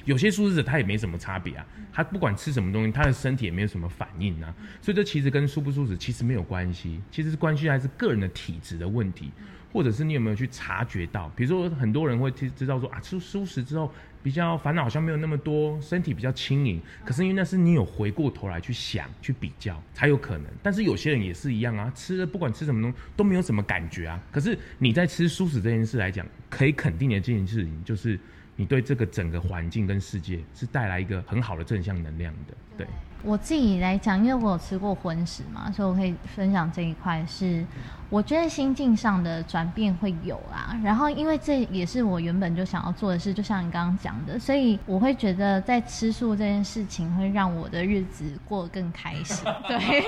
[0.05, 4.55] 有些素食者他也没什么差别啊，他不管吃什么东西，他的身体也没有什么反应啊。
[4.81, 9.31] 所以这其实跟素不素食其实没有关系，其实是关系还是个人的体质的问题，
[9.73, 11.31] 或者是你有没有去察觉到。
[11.37, 13.93] 比如说很多人会知道说啊，吃素食之后。
[14.25, 16.81] 比较烦恼好像没有那么多，身体比较轻盈。
[17.05, 20.47] 可是因为那是你有回过头来去想、去比较才有可能。
[20.62, 24.19] 但是有些人也是一样啊，吃了不管吃什么东西都没有什么感觉啊。
[24.33, 28.19] 可是你在吃素食这件事来讲，可以肯定的这件事情就是
[28.57, 32.55] 你对这个整个环境跟世界是带来一个很好的正向能量的。
[32.77, 32.87] 对，
[33.24, 37.64] 我自己来讲，因为我有吃过荤食嘛，所以我可以分享这一块是。
[38.10, 40.78] 我觉得心境上的转变会有啊。
[40.84, 49.44] 然后因为这也是我原本就想要做的事，就像你刚刚讲的，所以我会觉得在吃素这件事情会让我的日子过得更开心。
[49.66, 50.04] 对，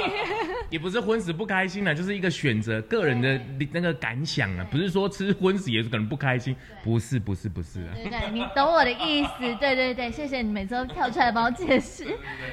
[0.70, 3.40] 也不是荤食不开心了，就是一个选择，个人的
[3.72, 6.54] 那个感想啊，不是说吃荤食也是可能不开心，
[6.84, 7.94] 不是不是不是啊。
[7.94, 9.30] 对对，你懂我的意思。
[9.58, 12.06] 对对对，谢谢你每次都跳出来帮我解释。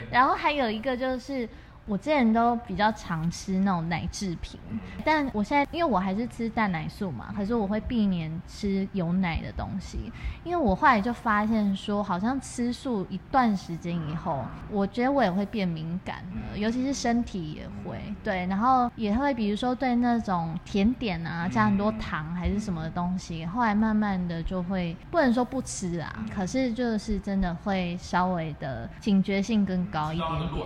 [0.10, 1.48] 然后还有一个就是。
[1.86, 4.60] 我之前都比较常吃那种奶制品，
[5.04, 10.12] 但我现在因为我还是吃蛋奶素嘛，可是我会避免吃有奶的东西，
[10.46, 30.66] 因为我后来就发现说，好像吃素一段时间以后，我觉得我也会变敏感了，尤其是身体也会对，然后也会比如说对那种甜点啊加很多糖还是什么的东西，后来慢慢的就会不能说不吃啊，可是就是真的会稍微的警觉性更高一点点。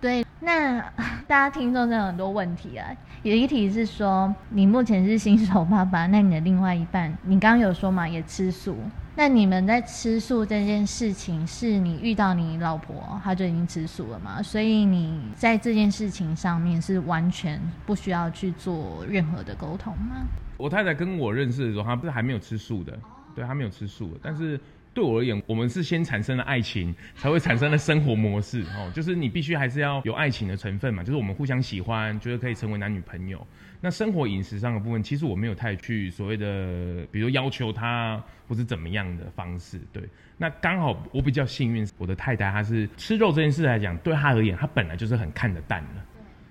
[0.00, 0.80] 对，那
[1.26, 2.86] 大家听众真的很多问题啊。
[3.24, 8.76] 有一题是说，你目前是新手爸爸，那你的另外一半，你刚刚有说嘛，也吃素。
[9.16, 14.40] 那你们在吃素这件事情，是你遇到你老婆，她就已经吃素了嘛？
[14.40, 20.24] 所以你在这件事情上面是完全不需要去做任何的沟通吗？
[20.56, 22.96] 我太太跟我认识的时候，她不是还没有吃素的，
[23.34, 24.58] 对，她没有吃素的，但是。
[24.94, 28.90] 对我而言，我们是先产生了爱情，才会产生了生活模式哦。
[28.94, 33.46] 就是你必须还是要有爱情的成分嘛，就是我们互相喜欢，觉得可以成为男女朋友。
[33.80, 39.80] 那生活饮食上的部分，其实我没有太去所谓的，比如要求他或是怎么样的方式。
[39.92, 40.02] 对，
[40.36, 46.02] 那刚好我比较幸运，我的太太她是吃肉这件事来讲，对她而言，她本来就是很看得淡的。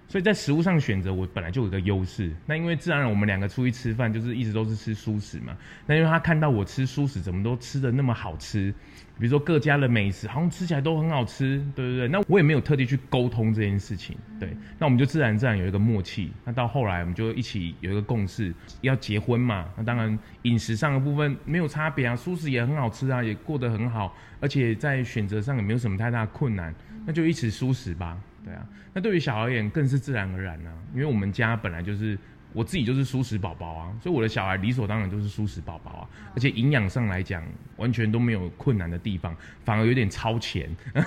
[0.10, 2.32] 所以在食物上选择，我本来就有个优势。
[2.46, 5.56] 那因为自然我们两个出去吃饭，就是一直都是吃蔬食嘛。
[5.86, 8.74] 那因为他看到我吃蔬食，怎么都吃得那么好吃，
[9.20, 12.08] 比如说各家的美食，好像吃起来都很好吃，对对对。
[12.08, 14.56] 那我也没有特地去沟通这件事情，对。
[14.80, 16.32] 那我们就自然自然有一个默契。
[16.46, 19.66] 那到后来我们就一起有一个共识，要结婚嘛。
[19.76, 26.74] 那当然饮食上的部分没有差别啊，蔬食也很好吃啊，也过得很好，而且在选择上也没有什么太大困难，
[27.06, 28.18] 那就一起蔬食吧。
[28.48, 32.18] 对啊，那对于小孩而言更是自然而然啊，因为我们家本来就是
[32.54, 37.44] 我自己就是蔬食宝宝啊，所以我的小孩理所当然就是蔬食宝宝啊，而且营养上来讲
[37.76, 39.36] 完全都没有困难的地方，
[39.66, 40.74] 反而有点超前。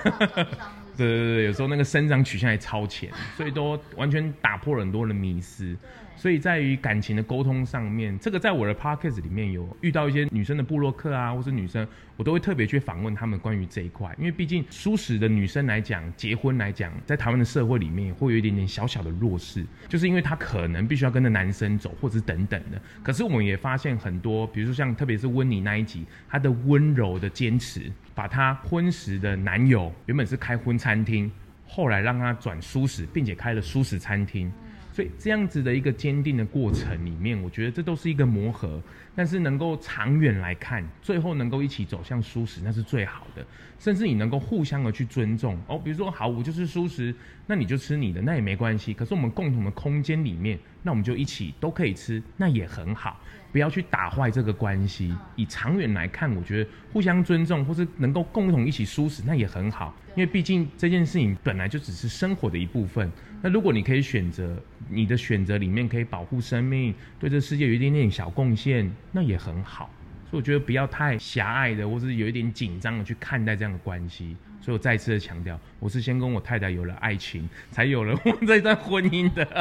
[0.97, 5.74] 对对对，有时候那个生长曲线还超前，所以都完全打破了很多的迷思。
[6.20, 22.78] 所以在于感情的沟通上面，这个在我的 podcast 里面有遇到一些女生的部落客啊，或是女生，我都会特别去访问他们关于这一块，因为毕竟蔬食的女生来讲，结婚来讲，在台湾的社会里面会有一点点小小的弱势，就是因为她可能必须要跟着男生走，或者是等等的。
[23.02, 31.32] 可是我们也发现很多，比如说像特别是温妮那一集，她的温柔的坚持，把她婚食的男友原本是开婚餐厅，
[31.66, 34.52] 后来让他转蔬食，并且开了蔬食餐厅。
[34.93, 38.82] 所以这样子的一个坚定的过程里面，我觉得这都是一个磨合，
[39.14, 43.47] 但是能够长远来看，最后能够一起走向舒适，那是最好的。
[43.78, 47.14] 甚至你能够互相的去尊重哦，比如说好，我就是舒适，
[47.47, 48.93] 那你就吃你的，那也没关系。
[48.93, 53.20] 可是我们共同的空间里面，那我们就一起都可以吃，那也很好。
[53.52, 55.12] 不要去打坏这个关系。
[55.34, 59.94] 以长远来看，我觉得互相尊重，或是能够共同一起舒适，那也很好。
[60.14, 63.10] 因为毕竟这件事情本来就只是生活的一部分。
[63.42, 64.56] 那如果你可以选择，
[64.88, 69.90] 你的选择里面可以保护生命，对这世界有一点点小贡献，那也很好。
[70.30, 74.36] 所以我觉得不要太狭隘的，或是有一点紧张的去看待这样的关系。
[74.61, 79.44] 所以我再次的强调，我是先跟我太太有了爱情，才有了 我这段婚姻的。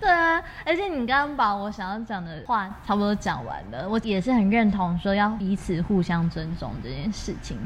[0.00, 7.58] 对啊，而且你刚刚把我想要讲的话差不多讲完了，我也是很认同说要彼此互相尊重这件事情，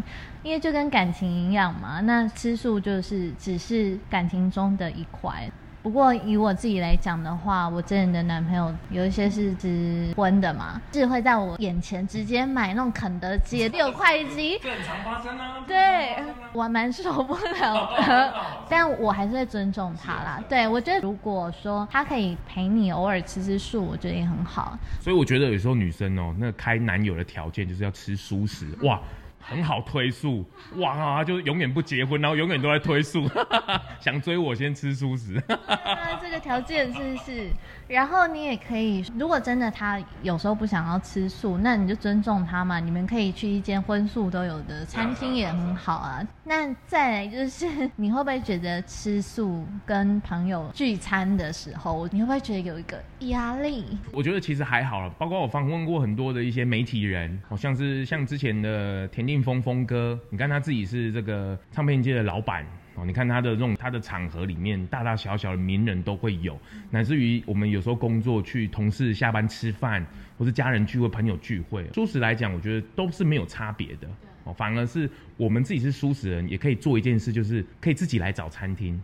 [0.42, 5.48] 因为就跟感情一样嘛，那吃素就是只是感情中的一块。
[5.84, 15.62] 不过以我自己来讲的话，我真的男朋友有一些是直婚的嘛，是会在我眼前直接买那种肯德基的六块鸡，这很常发生啊。
[15.68, 16.16] 对，
[16.54, 18.34] 我还蛮受不了的，
[18.66, 20.42] 但我还是会尊重他啦。
[20.48, 24.78] 对，我觉得如果说他可以陪你偶尔吃吃素，我觉得也很好。
[25.02, 28.98] 所以我觉得有时候女生哦，那开男友的条件就是要吃蔬食，哇。
[29.46, 30.44] 很好推素，
[30.76, 33.28] 哇，他就永远不结婚，然后永远都在推素，
[34.00, 35.42] 想追我先吃素食。
[35.46, 37.50] 那 这个条件是不是？
[37.86, 42.80] 然后你也可以，如果真的他有时候不想要吃素，那你就尊重他嘛。
[42.80, 46.26] 你们可以去一间荤素都有的餐厅也很好啊。
[46.44, 47.66] 那再来就是，
[47.96, 53.84] 你会不会觉得吃素跟朋友聚餐的时候，你会不会觉得有一个压力？
[54.12, 62.64] 我觉得其实还好了，包括我访问过很多的一些媒体人，好像是像之前的田定峰峰哥，你看他自己是这个唱片界的老板。
[62.94, 63.04] 哦。
[63.04, 66.58] 你看他的这种他的场合里面，大大小小的名人都会有，
[66.90, 70.04] 乃至于我们有时候工作去同事下班吃饭，
[70.38, 74.08] 或是家人聚会、朋友聚会，舒适来讲，我觉得都是没有差别的
[74.44, 74.52] 哦。
[74.52, 79.00] 反而是我们自己是舒适人，也可以做一件事，就是可以自己来找餐厅。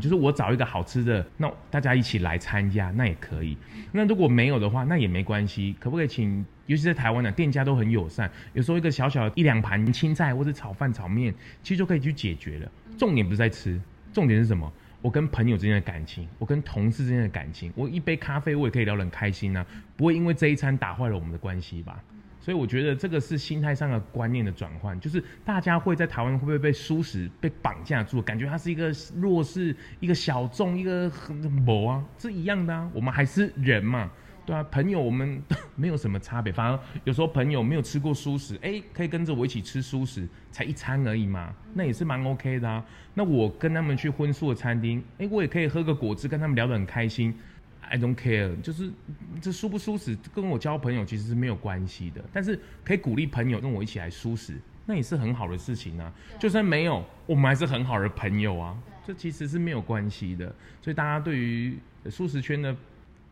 [0.00, 3.56] 就是我找一个好吃的，那大家一起来参加，那也可以。
[3.90, 5.74] 那如果没有的话，那也没关系。
[5.80, 6.46] 可不可以请？
[6.66, 12.70] 尤其在台湾的店家都很友善，有时候一个小小的一两盘青菜或者炒饭、炒面，其实就可以去解决了。
[13.00, 13.80] 重点不是在吃，
[14.12, 14.70] 重点是什么？
[15.00, 19.64] 我跟朋友之间的感情，我跟同事之间的感情，我一杯咖啡我也可以聊得很开心啊，
[19.96, 21.98] 不会因为这一餐打坏了我们的关系吧？
[22.42, 32.90] 所以我觉得这个是心态上的观念的转换，就是大家会在台湾会不会被蔬食被绑架住，感觉它是一个弱势、一个小众、一个很某啊，是一样的啊。
[32.92, 34.10] 我们还是人嘛，
[34.50, 35.40] 对啊，朋友我们
[35.76, 36.52] 没有什么差别。
[36.52, 42.84] 反而有时候朋友没有吃过素食，哎，可以跟着我一起吃素食，才一餐而已嘛，那也是蛮 OK 的啊。
[43.14, 47.32] 那我跟他们去荤素的餐厅，哎，我也可以喝个果汁，跟他们聊得很开心。
[47.80, 48.90] I don't care，就是
[49.40, 56.12] 这舒不舒适跟我交朋友其实是没有关系的，但是可以鼓励朋友跟我一起来蔬食，那也是很好的事情啊。
[56.40, 58.76] 就算没有，我们还是很好的朋友啊，
[59.06, 60.52] 这其实是没有关系的。
[60.82, 62.74] 所以大家对于蔬食圈的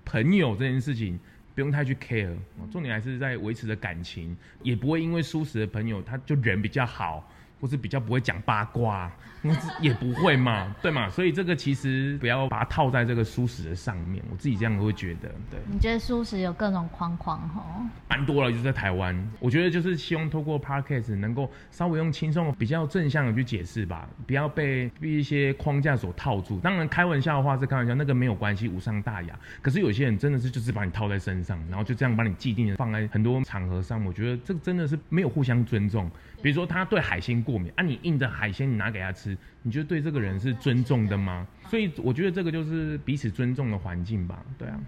[0.08, 1.20] 朋友这件事情，
[1.54, 2.34] 不用太去 care，
[2.72, 7.30] 重点还是在维持着感情，也不会因为舒适的朋友他就人比较好。
[7.60, 9.10] 或是比较不会讲八卦，
[9.80, 11.08] 也不会嘛，对嘛？
[11.08, 15.28] 所以这个其实不要把它套在这个蔬食的上面，我自己这样会觉得。
[15.50, 17.62] 对，你觉得蔬食有各种框框吼？
[18.08, 26.58] 蛮多了，就是在台湾，我觉得就是希望透过 Podcast 能够稍微用轻松、比较正向的去解释吧，不要被一些框架所套住。
[26.60, 29.38] 当然开玩笑的话是开玩笑，那个没有关系，无伤大雅。
[29.62, 36.10] 可是有些人真的是就是把你套在身上，然后就这样把你既定的放在很多场合上，我觉得这个真的是没有互相尊重。
[36.40, 39.27] 比如说他对海鲜过敏啊，你硬着海鲜你拿给他吃，
[39.62, 41.46] 你觉得对这个人是尊重的吗？
[41.68, 44.78] 所以我觉得这个就是彼此尊重的环境吧，对啊。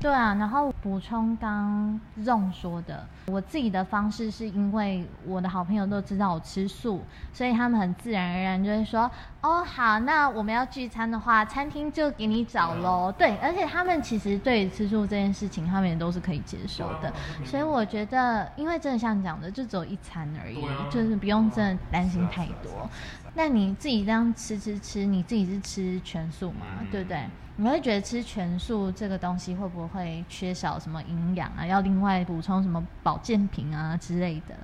[0.00, 9.10] 对啊，然后补充刚 Ron 说的，我自己的方式是因为我的好朋友都知道我吃素，所以他们很自然而然就会说，
[9.40, 13.10] 哦，好，那我们要聚餐的话，餐厅就给你找喽。
[13.16, 17.10] 对，而且他们其实对吃素这件事情，他们也都是可以接受的。
[17.42, 22.90] 所以我觉得，因为真的像讲的，就只有一餐而已，就是不用真的担心太多。
[23.34, 27.24] 那你自己这样吃吃吃，你自己是吃全素嘛，对不对？
[27.56, 31.66] 你会觉得吃全素这个东西会不会缺少什么营养啊？
[31.66, 34.56] 要另外补充什么保健品啊之类的？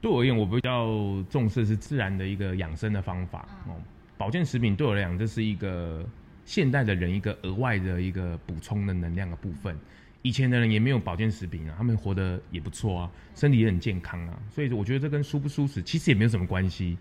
[0.00, 0.86] 对我而言，我比较
[1.28, 3.74] 重视是自然的一个养生的方法哦。
[4.18, 6.04] 保健食品对我来讲，这是一个
[6.44, 9.76] 现代的人一个额外的一个补充的能量的部分。
[10.22, 14.38] 以前的人也没有保健食品啊，他们活得也不错啊，身体也很健康啊。
[14.50, 16.96] 所以我觉得这跟舒不舒适其实也没有什么关系，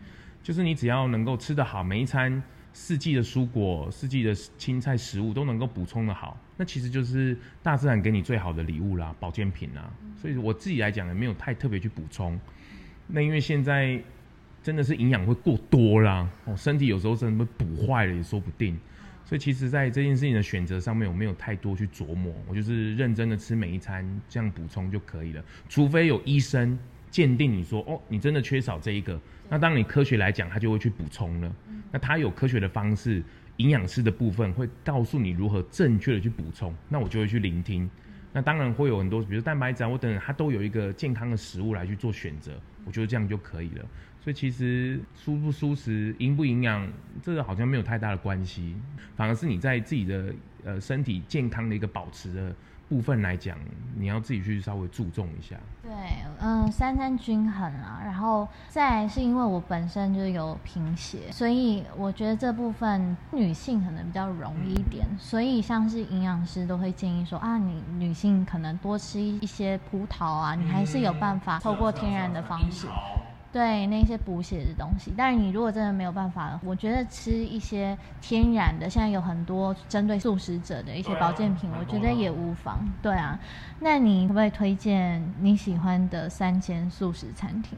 [0.46, 2.42] 就是你只要能够吃得好，每一餐。
[2.78, 9.90] 四季的蔬果、四季的青菜食物都能够补充的好，那其实就是大自然给你最好的礼物啦，保健品啦。
[10.22, 12.38] 所以我自己来讲也没有太特别去补充。
[13.08, 13.98] 那因为现在
[14.62, 18.78] 真的是营养会过多啦，哦，身体有时候真的会补坏了也说不定。
[19.24, 25.42] 所以其实，在这件事情的选择上面，我没有太多去琢磨，我就是认真的吃每一餐，这样补充就可以了。
[25.70, 26.78] 除非有医生
[27.16, 29.18] 鉴定你说，哦，你真的缺少这一个。
[29.50, 31.56] 那当你科学来讲，他就会去补充了。
[31.90, 33.24] 那他有科学的方式，
[33.56, 36.76] 营养师的部分会告诉你如何正确的去补充。
[36.90, 37.90] 那我就会去聆听。
[38.34, 42.52] 那当然会有很多，比如蛋白质啊，我等等，它都有一个健康的食物来去做选择。
[42.84, 43.86] 我觉得这样就可以了。
[44.20, 46.86] 所以其实舒不舒适、营不营养，
[47.24, 48.76] 这个好像没有太大的关系，
[49.16, 50.36] 反而是你在自己的
[50.66, 52.54] 呃身体健康的一个保持的。
[52.88, 53.58] 部分来讲，
[53.98, 55.56] 你要自己去稍微注重一下。
[55.82, 55.92] 对，
[56.40, 65.06] 嗯、呃，三餐均衡啊，然后再来是因为我本身就有贫血，所以我觉得这部分女性可能比较容易一点。
[65.10, 72.88] 嗯、所以像是营养师都会建议说啊，你女性可能多吃一些葡萄啊，你还是有办法透过天然的方式。
[73.56, 82.86] 对那些补血的东西，但是你如果真的没有办法，我觉得吃一些天然的，现在有很多针对素食者的一些保健品，我觉得也无妨。
[83.02, 83.40] 对啊，
[83.80, 87.78] 那你可不可以推荐你喜欢的三间素食餐厅？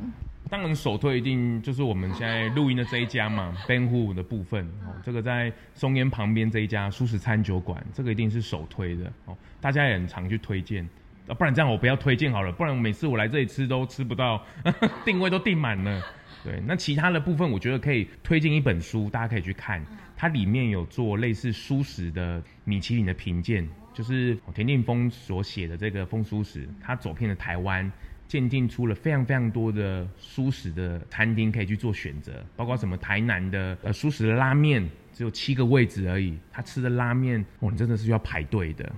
[0.50, 10.90] 当然，首推一定就是我们现在录音的这一家嘛，Ben 的部分哦，这个在松烟旁边这一家素食餐酒馆，这个一定是首推的哦，大家也很常去推荐。
[11.28, 16.02] 啊，不然这样我不要推荐好了，不然每次我来这里吃都吃不到，呵 呵定位都定满了。
[16.44, 19.84] 对，那其他的部分我觉得可以推荐一本书，大家可以去看，
[20.16, 27.92] 它里面有做类似蔬食的米其林的评鉴，就是田定峰所写的这个风蔬食，他走遍了台湾、
[28.28, 38.90] 鉴定出了非常非常多的蔬食的餐厅可以去做选择，包括什么台南的呃蔬食的拉面，只有七个位置而已，他吃的拉面哦，你真的是要排队的。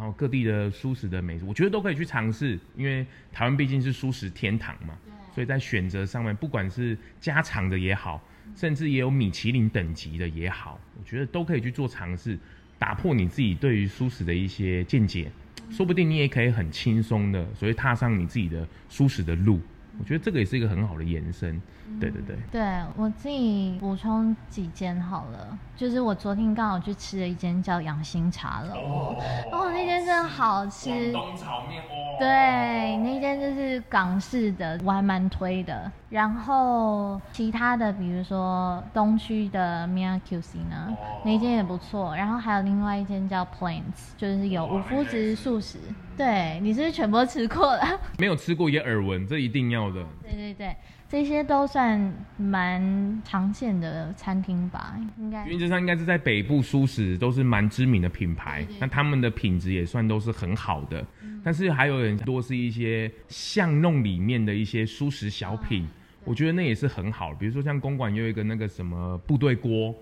[0.00, 4.94] 然后各地的素食的美食，我觉得都可以去尝试，因为台湾毕竟是素食天堂嘛，
[5.34, 8.18] 所以在选择上面，不管是家常的也好，
[8.56, 12.38] 甚至也有米其林等级的也好，我觉得都可以去做尝试。
[12.78, 15.30] 打破你自己对于素食的一些见解，
[15.70, 19.60] 说不定你也可以很轻松的，所以踏上你自己的素食的路。
[19.98, 21.60] 我觉得这个也是一个很好的延伸。
[21.98, 22.62] 对对对，对
[22.96, 29.16] 我自己补充几间好了，就是我昨天刚好去吃了一间叫养心茶楼，哦，
[29.50, 35.90] 哦，那间真的好吃，广东炒面哦，对，那间就是港式的，我还蛮推的。
[36.08, 42.14] 然后其他的，比如说东区的 Mia Cuisine，哦，那间也不错。
[42.16, 45.78] 然后还有另外一间叫 Plains，就是有五夫子素食。
[46.16, 47.82] 对，你是不是全部都吃过了？
[48.18, 50.04] 没有吃过也耳闻，这一定要的。
[50.22, 50.74] 对对对。
[51.08, 51.98] 这些都算
[52.36, 61.04] 蛮常见的餐厅吧，应该原则上应该是在北部舒适都是蛮知名的品牌，那他们的品质也算都是很好的。
[61.24, 65.90] 嗯、但是还有很多是一些巷弄里面的一些舒食小品，啊、
[66.24, 67.34] 我觉得那也是很好。
[67.34, 69.92] 比如说像公馆有一个那个什么部队锅，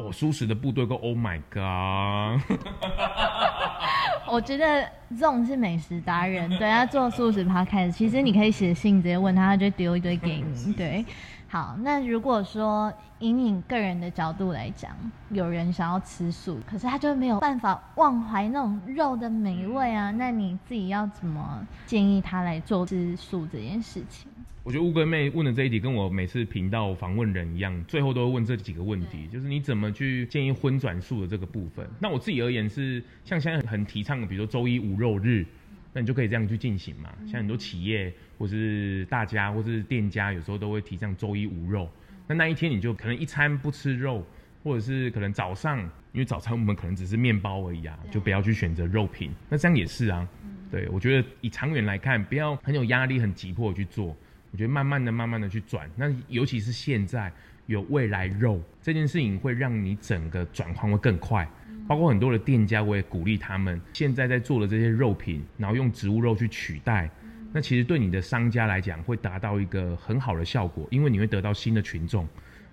[0.00, 2.40] 哦，蔬食的部队锅，Oh my god！
[4.26, 10.72] 我觉得这种是美食达人，对他做素食趴开始，其实你可以写信直接问他，他就丢一堆给你。
[10.72, 11.04] 对，
[11.48, 14.90] 好，那如果说以你个人的角度来讲，
[15.30, 24.29] 有人想要吃素，可是他就没有办法忘怀那种肉的美味啊，那你自己要怎么建议他来做吃素这件事情？
[24.62, 31.88] 我觉得乌龟妹问的这一题跟我每次频道访问人一样，最后都会问这几个问题，就是你怎么去建议荤转素的这个部分。
[31.98, 35.46] 那我自己而言是，像现在很提倡的，比如说周一无肉日，
[35.94, 37.10] 那你就可以这样去进行嘛。
[37.26, 41.88] 像很多企业或是大家或是店家，有时候都会提倡周一无肉。
[42.28, 44.22] 那那一天你就可能一餐不吃肉，
[44.62, 45.78] 或者是可能早上，
[46.12, 49.30] 因为早餐我们可能只是面包而已啊，就不要去选择肉品。
[49.48, 50.28] 那这样也是啊。
[50.70, 54.14] 对，我觉得以长远来看，不要很有压力、很急迫去做。
[54.52, 57.32] 我觉得慢慢的、慢慢的去转，那尤其是现在
[57.66, 61.48] 有未来肉这件事情，会让你整个转换会更快。
[61.86, 67.10] 包括很多的店家，我也鼓励他们现在在做的这些肉品，然后用植物肉去取代。
[67.52, 72.28] 那其实对你的商家来讲，会达到一个很好的效果，因为你会得到新的群众，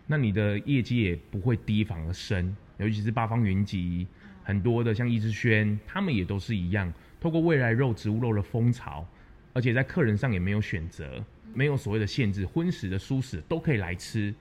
[0.05, 2.55] 那你的业绩也不会低反而升。
[2.77, 4.05] 尤其是八方云集，
[4.43, 9.03] 很多的像易之轩，他们也都是一样，透过未来肉、植物肉的风潮，
[9.53, 11.23] 而且在客人上也没有选择。
[11.53, 14.33] 没有所谓的限制，荤食的、蔬食都可以来吃，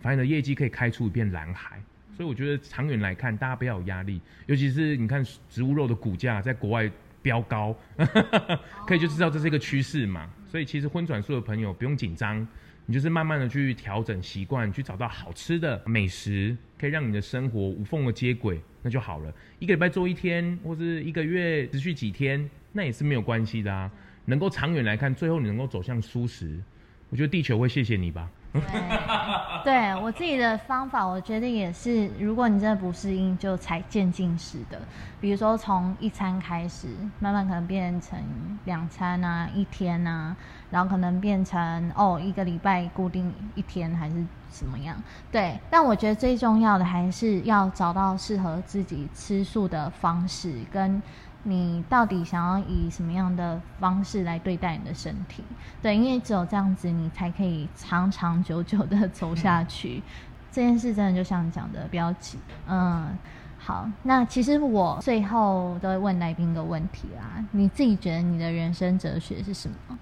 [0.00, 1.80] 反正的业绩可以开出一片蓝海。
[2.16, 6.90] 所以我觉得长远来看，大家不要有压力，尤其是你看植物肉的股价在国外
[7.20, 7.76] 飙高，
[8.86, 10.30] 可以就知道这是一个趋势嘛。
[10.48, 12.46] 所以其实荤转素的朋友不用紧张，
[12.86, 19.30] 你就是慢慢的去调整习惯，去找到好吃的美食，可以让你的生活无缝的接轨，那就好了。
[19.58, 23.90] 一个礼拜做一天，或是一个月持续几天，那也是没有关系的啊。
[24.26, 26.60] 能够长远来看，最后你能够走向蔬食，
[27.10, 28.28] 我觉得地球会谢谢你吧。
[29.64, 34.80] 对，我自己的方法，我觉得也是，如果你真的不适应，就才渐进式的，
[35.20, 38.18] 比如说从一餐开始，慢慢可能变成
[38.64, 40.34] 两餐啊，一天啊，
[40.70, 44.96] 然后可能变成哦一个礼拜固定一天还是怎么样？
[45.30, 51.02] 对，但我觉得最重要的还是要找到适合自己吃素的方式跟。
[51.48, 55.44] 你到底想要以什么样的方式来对待你的身体？
[55.80, 59.98] 对，因为只有这样子，你才可以长长久久的走下去。
[59.98, 60.02] 嗯、
[60.50, 62.36] 这件事真的就像你讲的，不要急。
[62.66, 63.16] 嗯，
[63.58, 69.96] 好，那其实我最后都会问来宾一个问题啦：你自己觉得你的人生哲学是什么？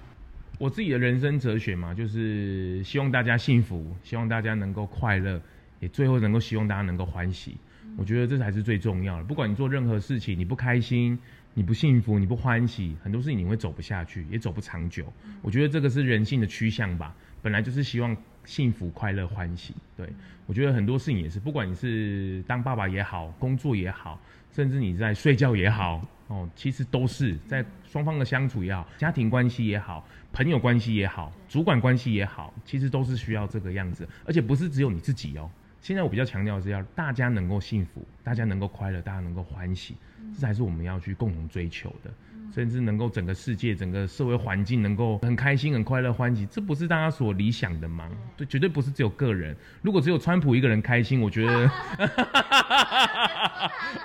[0.57, 5.39] 我自己的人生哲学嘛，就是希望大家幸福，希望大家能够快乐，
[5.79, 7.55] 也最后能够希望大家能够欢喜。
[7.97, 9.23] 我觉得这才是最重要的。
[9.23, 11.17] 不管你做任何事情，你不开心，
[11.53, 15.11] 你不幸福，你不欢喜，很多事情你会走不下去，也走不长久。
[15.41, 19.73] 我觉得这个是人性的趋向吧，本来就是希望幸福、快乐、欢喜。
[19.95, 20.07] 对，
[20.45, 24.19] 我觉得很多事情也是，不管你是当爸爸也好，工作也好，
[24.51, 35.49] 甚至你在睡觉也好，哦，其实都是在双方的相处也好，家庭关系也好，朋友关系也好，主管关系也好，其实都是需要这个样子，而且不是只有你自己哦。
[35.85, 39.95] 现在我比较强调的是要大家能够幸福，大家能够快乐，大家能够欢喜，
[40.33, 42.11] 这才是我们要去共同追求的。
[42.55, 48.09] 甚至能够整个世界、整个社会环境能够很开心、很快乐、欢喜，这不是大家所理想的吗？
[48.37, 49.53] 对，绝对不是只有个人。
[49.81, 51.69] 如果只有川普一个人开心，我觉得。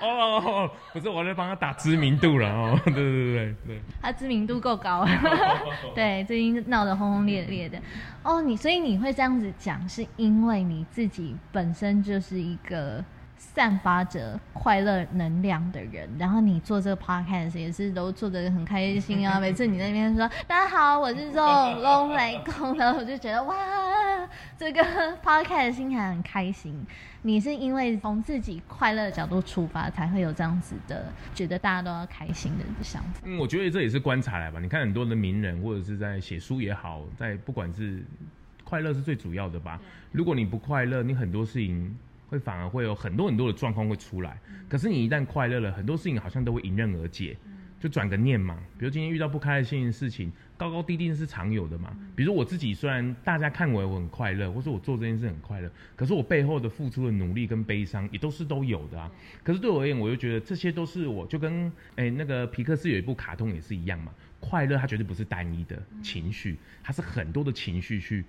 [0.02, 2.80] 哦，不是，我在帮他打知名度了哦。
[2.86, 5.06] 对对对对对，他知名度够高，
[5.94, 7.80] 对，最近闹得轰轰烈烈的。
[8.24, 13.04] 哦，你所以你会这样子讲，是因为你自己本身就是一个。
[13.40, 19.40] 散发着快乐能量的人，然后你做这个 podcast 也是都做得很开心啊。
[19.40, 23.56] 每次你那边说大家好，我是龙龙来公的，我就觉得哇，
[24.58, 24.82] 这个
[25.24, 26.86] podcast 心还很开心。
[27.22, 33.22] 你是因为从自己快乐的角度出发，才会有这样子的觉得大家都要开心的想法。
[33.24, 34.60] 嗯，我觉得这也是观察来吧。
[34.60, 38.04] 你看很多的名人或者是在写书也好，在不管是
[38.64, 39.80] 快乐是最主要的吧。
[40.12, 41.96] 如果你不快乐，你很多事情。
[42.30, 47.36] 会反而会有很多很多的状况会出来，可是你一旦快乐了，很多事情好像都会迎刃而解，
[47.80, 48.56] 就转个念嘛。
[48.78, 51.92] 比如今天遇到不开心的事情，高高低低是常有的嘛。
[52.14, 59.10] 比如我自己，虽然大家看我我很快乐，或者我做这件事很快乐，可是我背后的付出的努力跟悲伤也都是都有的啊。
[59.42, 64.12] 可是对我而言，我就觉得这些都是我就跟诶那个皮克斯有一部卡通也是一样嘛。
[64.38, 68.24] 快乐它绝对不是单一的情绪，它是很多的情绪去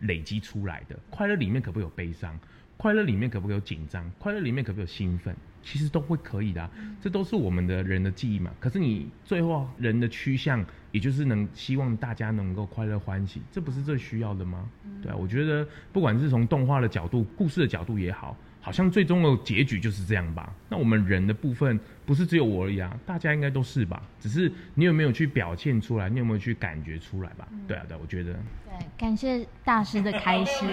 [0.00, 0.96] 累积出来的。
[1.08, 2.38] 快乐里面可不可以有悲伤？
[2.76, 4.10] 快乐里面可不可以有紧张？
[4.18, 5.34] 快乐里面可不可以有兴奋？
[5.62, 6.70] 其实都会可以的啊，
[7.00, 8.52] 这都是我们的人的记忆嘛。
[8.60, 14.68] 可是你最后人的趋向，也就是能希望大家能够快乐欢喜，这不是最需要的吗？
[15.02, 18.36] 对啊，我觉得不管是从动画的角度、故事的角度也好。
[18.66, 20.52] 好像最终的结局就是这样吧？
[20.68, 24.02] 那我们人的部分不是只有我而已啊，大家应该都是吧？
[24.18, 26.08] 只是你有没有去表现出来？
[26.08, 27.46] 你有没有去感觉出来吧？
[27.52, 28.32] 嗯、对啊，对，我觉得。
[28.32, 30.66] 对，感谢大师的开示。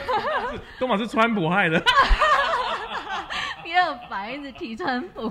[0.80, 1.78] 都马是川普害的。
[3.62, 5.30] 第二白一直提川普。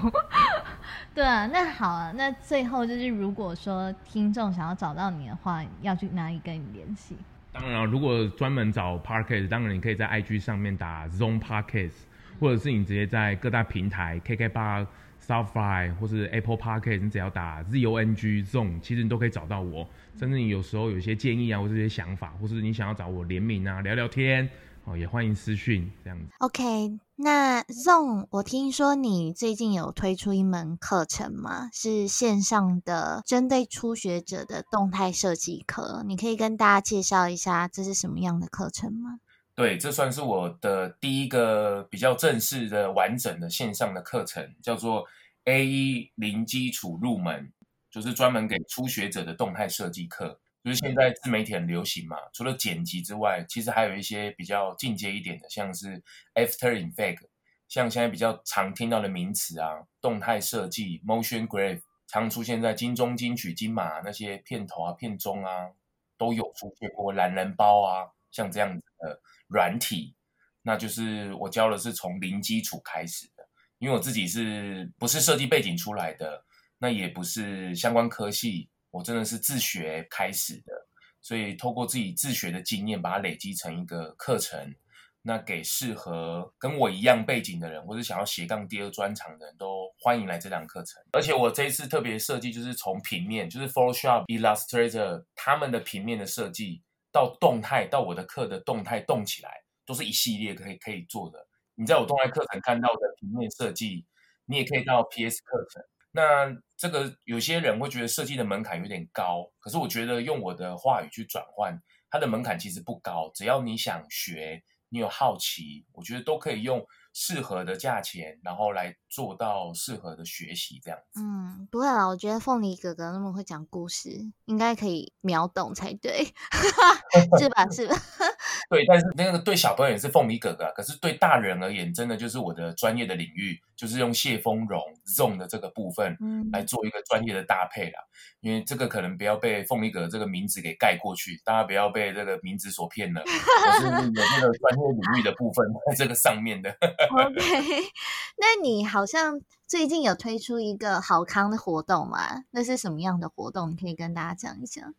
[1.16, 7.18] 对啊，那好啊，那最后就是如果说听众想要找到你的话，要去哪里跟你联系？
[7.62, 11.92] 当然，如果专门找 parkas 当然你可以在 IG 上面打 Zone Parkes，
[12.40, 14.88] 或者是你直接在各大平台 KK 八、
[15.22, 19.86] Spotify 或是 Apple Parkes，你只要打 Z O N G Zone，其实你都可以找到我。
[20.18, 24.50] 甚至你有时候有些建议啊，或者一些想法，或是你想要找我联名啊，聊聊天。
[24.90, 26.26] 哦，也欢迎私讯这样子。
[26.40, 31.70] OK，那 Zong，我听说你最近有推出一门课程吗？
[31.72, 36.04] 是线上的，针对初学者的动态设计课。
[36.08, 39.20] 你可以跟大家介绍一下这是什么样的课程吗？
[39.54, 45.06] 对，这算是我的第一个比较正式的完整的线上的课程，叫做
[45.44, 47.52] A 一零基础入门，
[47.92, 50.40] 就是专门给初学者的动态设计课。
[50.64, 56.04] 就是现在自媒体很流行嘛，除了剪辑之外，其实还有一些比较进阶一点的，像是
[56.36, 57.30] After e f f e c t
[57.70, 59.70] 像现在比较常听到的名词啊，
[60.02, 65.70] 动态设计 Motion Graph，常出现在金钟、金曲、金马那些片头啊、片中啊，
[66.18, 70.16] 都有出现过懒人包啊，像这样子的软体，
[70.64, 73.48] 那就是我教的是从零基础开始的，
[73.78, 76.44] 因为我自己是不是设计背景出来的，
[76.80, 78.68] 那也不是相关科系。
[78.92, 80.74] 我真的是自学开始的，
[81.22, 84.74] 所以透过自己自学的经验，把它累积成一个课程，
[85.22, 91.02] 那给适合跟我一样背景的人，或者想要斜杠第二专长的人都欢迎来这堂课程。
[91.12, 96.82] 而且我这一次特别设计，就是从平面，就是 Photoshop、Illustrator 他们的平面的设计，
[97.12, 99.52] 到动态，到我的课的动态动起来，
[99.86, 101.46] 都是一系列可以可以做的。
[101.76, 104.06] 你在我动态课程看到的平面设计，
[104.46, 105.84] 你也可以到 PS 课程。
[106.12, 111.80] 那这个有些人会觉得设计的门槛有点高，可是我觉得用我的话语去转换，
[112.10, 116.86] 它的门槛其实不高，只要你想学，你有好奇，我觉得都可以用
[117.22, 121.20] 适合的价钱，然后来做到适合的学习这样子。
[121.20, 124.10] 嗯，不会啦，我觉得凤梨哥哥那么会讲故事，
[124.46, 126.24] 应该可以秒懂才对，
[127.38, 127.70] 是吧？
[127.70, 127.96] 是吧？
[128.72, 136.18] 对，但是那个对小朋友也是凤梨哥哥，可是对大人而言，真的就是我的专业的领域，就是用谢丰荣 Zong 的这个部分
[136.54, 138.00] 来做一个专业的搭配啦。
[138.00, 143.22] 嗯、因为这个可能不要被凤梨哥哥这个名字给盖过去，大家不要被这个名字所骗了。
[143.26, 146.74] 我是有这个专业领域的部分在这个上面的。
[147.12, 147.42] OK，
[148.38, 152.46] 那你好像最近有推出一个好康的活动嘛？
[152.52, 153.72] 那是什么样的活动？
[153.72, 154.94] 你可以跟大家讲一下。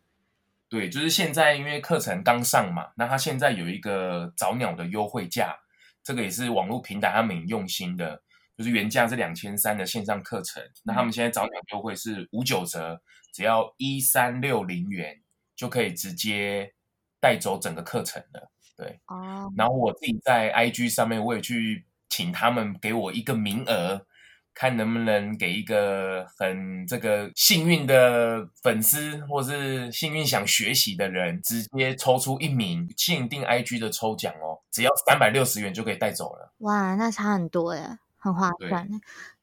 [0.69, 5.55] 对，就是现在因为课程刚上嘛，那他现在有一个早鸟的优惠价，
[6.03, 8.21] 这个也是网络平台他们很用心的，
[8.57, 13.01] 就是原价是两千三的线上课程，那他们现在早鸟优惠是五九折，
[13.33, 15.21] 只要一三六零元
[15.55, 16.73] 就可以直接
[17.19, 18.49] 带走整个课程了。
[18.77, 24.05] 对，哦，然后我自己在 IG 上面我也去请他们给我一个名额。
[24.53, 36.51] 看能不能给一个很这个幸运的粉丝，或是幸运想学习的人，直接抽出一名限定 IG 的抽奖哦，只要三百六十元就可以带走了。
[36.59, 37.97] 哇，那差很多耶！
[38.17, 38.85] 很划算。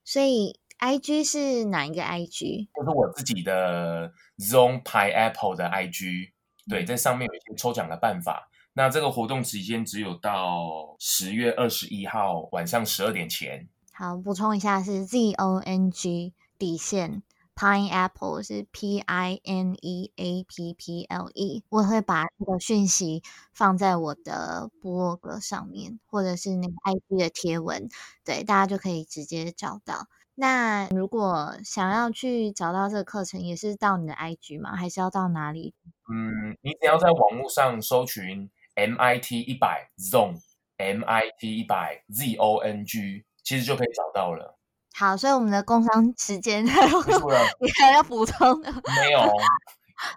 [0.04, 2.68] 所以 IG 是哪一个 IG？
[2.74, 6.32] 就是我自己的 Zone Pineapple 的 IG。
[6.68, 8.47] 对，在上面有一些抽奖的办法。
[8.78, 13.66] 那这个活动时间只有到十月二十一号晚上十二点前。
[13.92, 17.24] 好，补充一下是 Z O N G 底线。
[17.56, 27.88] Pineapple 是 P I N E A P P L E，我会把这个讯息放在我的部落格上面，或者是那个 IG 的贴文，
[28.24, 30.06] 对，大家就可以直接找到。
[30.36, 34.76] 那如果想要去找到这个课程，也是到你的 IG 吗？
[34.76, 35.74] 还是要到哪里？
[36.08, 38.48] 嗯，你只要在网络上搜寻
[38.78, 44.56] MIT 一百 Zone，MIT 一百 Z O N G，其实就可以找到了。
[44.94, 48.60] 好，所以我们的工商时间， 你还要补充？
[48.60, 49.32] 没有，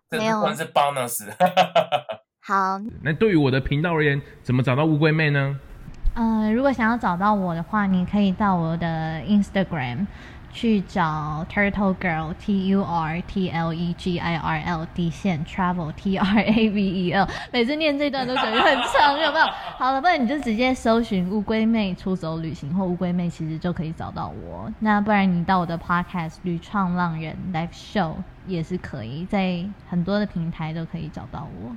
[0.10, 1.28] 没有，这是 bonus。
[2.44, 5.60] 好，那对于我的频道而言，怎么找到乌龟妹呢？
[6.16, 10.06] 嗯、呃，如果想要找到我的话，你可以到我的 Instagram。
[10.54, 16.18] 去找 Turtle Girl T U R T L E G I R L 底线 Travel T
[16.18, 19.46] R A V E L，每次念这段都感觉很长，有没有？
[19.78, 24.72] 好了，不然你就直接搜寻乌龟妹出走旅行或乌龟妹，其实就可以找到我。
[24.80, 31.76] 那不然你到我的 Podcast 旅创浪人 Live Show 也是可以，在很多的平台都可以找到我。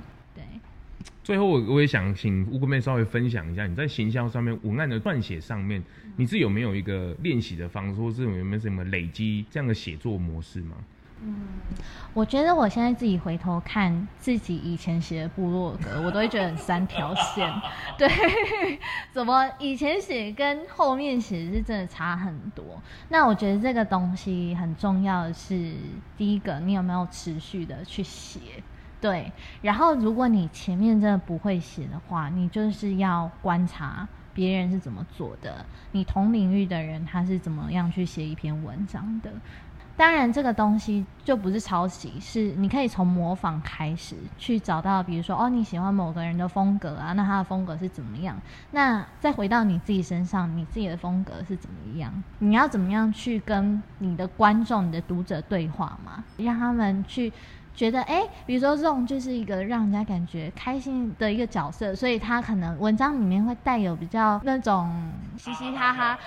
[1.25, 1.35] 对。
[1.35, 5.83] 最后，我我也想请乌龟妹稍微分享一下，你在行销上面、文案的撰写上面，
[6.15, 10.77] 你是有没有一个练习的方式，或是有没有什么累积这样的写作模式吗？
[11.21, 11.33] 嗯，
[12.13, 17.51] 我觉得我现在自己回头看自己以前写的部落格，我都会觉得很三条线。
[17.97, 18.07] 对，
[19.11, 22.81] 怎么以前写跟后面写是真的差很多。
[23.09, 25.73] 那我觉得这个东西很重要的是，
[26.17, 28.39] 第一个，你有没有持续的去写？
[29.05, 29.31] 对，
[29.61, 39.31] 然后如果你前面真的不会写的话，你就是要观察别人是怎么做的，你同领域的人他是怎么样去写一篇文章的。
[39.95, 48.35] 当然，这个东西就不是抄袭，是你可以从模仿开始去找到，比如说哦，你喜欢某个人的风格啊，那他的风格是怎么样？
[48.71, 52.11] 那再回到你自己身上，你自己的风格是怎么样？
[52.39, 56.23] 你要怎么样去跟你的观众、你的读者对话嘛？
[56.37, 57.31] 让他们去。
[57.75, 64.89] 觉得哎，比如说这种就是一个让人家感觉开心的一个角色，所以他可能文章里面会带有比较那种
[65.37, 66.19] 嘻嘻哈哈，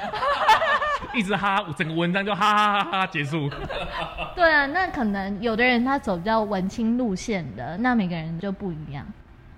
[1.14, 3.48] 一直哈，整个文章就哈哈哈哈结束。
[4.36, 9.06] 对啊，那可能有的人他走比较文青路线的，那每个人就不一样。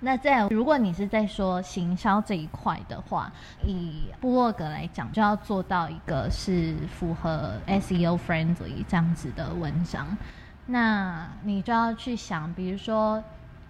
[0.03, 3.31] 那在如果你是在说行销这一块的话，
[3.63, 10.07] 以部落格来讲，就要做到一个是符合 SEO friendly 这样子的文章。
[10.71, 13.23] 那你就要去想，比如说，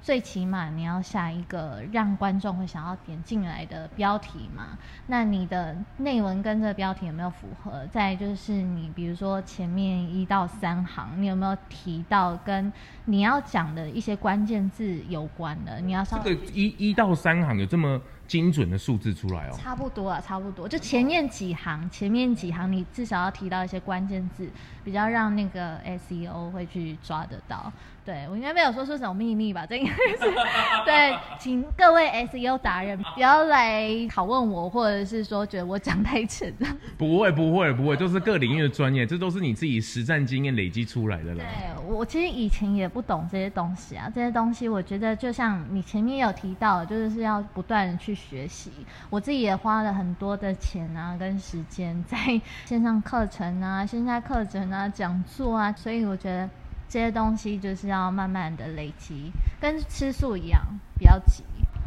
[0.02, 4.78] 最起码你要下一个让观众会想要点进来的标题嘛。
[5.06, 7.86] 那你的内文跟这个标题有没有符合？
[7.88, 12.72] 再就是你比如说前面一到三行，你有没有提到跟
[13.04, 15.80] 你要讲的一些关键字有关的？
[15.80, 19.52] 你要上这个一一到三行有这么精准的数字出来哦？
[19.58, 20.68] 差不多啊，差不多。
[20.68, 24.48] 就前面几行，前面几行你至少要提到一些关键字，
[24.84, 27.70] 比较让那个 SEO 会去抓得到。
[28.10, 29.64] 对，我应该没有说出什么秘密吧？
[29.64, 30.34] 这应该是
[30.84, 36.66] 对，请各位 SEO 达人不要来拷问我，或者是说觉得我讲太浅了。
[36.98, 41.36] 不会，不会，不会，就是各领域的专业，这都是你自己实战经验累积出来的了。
[41.36, 48.72] 对，我其实以前也不懂这些东西啊，这些东西我觉得就像你前面有提到，就是是要不断的去学习。
[49.08, 52.18] 我自己也花了很多的钱啊，跟时间在
[52.64, 56.50] 线上课程啊、线下课程啊、讲座啊，所以我觉得。
[56.90, 59.30] 这些东西就是要慢慢的累积，
[59.60, 60.60] 跟吃素一样，
[60.98, 61.44] 比较急。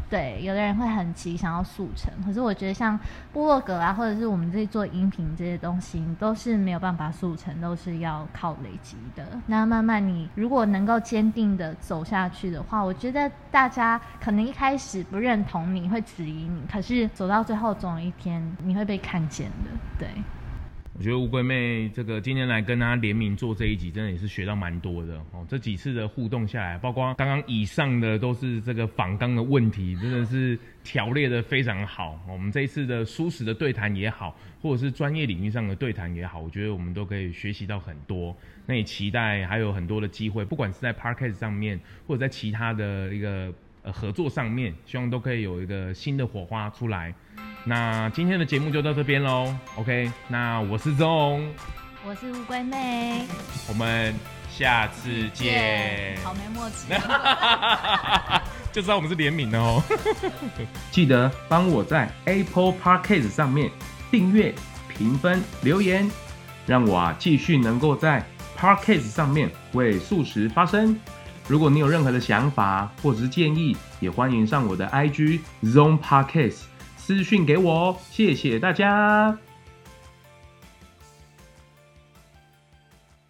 [0.09, 2.13] 对，有的人会很急，想要速成。
[2.23, 2.97] 可是我觉得像
[3.33, 9.25] 部落格啊，或者是我们这做音频这些东西，都是没有办法速成，都是要靠累积的。
[9.47, 19.71] 那慢慢你如果能够坚定的走下去的话，我觉得大家可能一开始不认同你，会质疑你，可是走到最后，总有一天你会被看见的。
[19.97, 20.07] 对。
[20.95, 25.43] 我觉得乌龟妹这个今天来跟她联名做这一集，真的也是学到蛮多的哦。
[25.49, 32.23] 这几次的互动下来，包括刚刚以上的都是这个访纲的问题，真的是条列的非常好。
[32.29, 38.35] 我们这一次的舒适的对谈也好，或者是专业领域上的对谈也好，我觉得我们都可以学习到很多。
[38.67, 43.51] 那也期待还有很多的机会，不管是在 Parkes 上面，或者在其他的一个
[43.83, 47.13] 呃合作上面，希望都可以有一个新的火花出来。
[47.63, 50.11] 那今天的节目就到这边喽，OK？
[50.27, 51.47] 那我是钟，
[52.05, 53.25] 我是乌龟妹，
[53.69, 54.13] 我们
[54.49, 56.17] 下次见。
[56.23, 56.87] 好没默契，
[58.73, 59.81] 就知道我们是联名的哦。
[60.91, 63.69] 记得帮我在 Apple Podcast 上面
[64.09, 64.53] 订阅。
[64.95, 66.07] 评分留言，
[66.67, 68.23] 让我啊继续能够在
[68.55, 70.95] Podcast 上面为素食发声。
[71.47, 76.61] 如果你有任何的想法或者是建议，也欢迎上我的 IG Zone Podcast
[76.97, 77.97] 私讯给我哦。
[78.09, 79.37] 谢谢大家。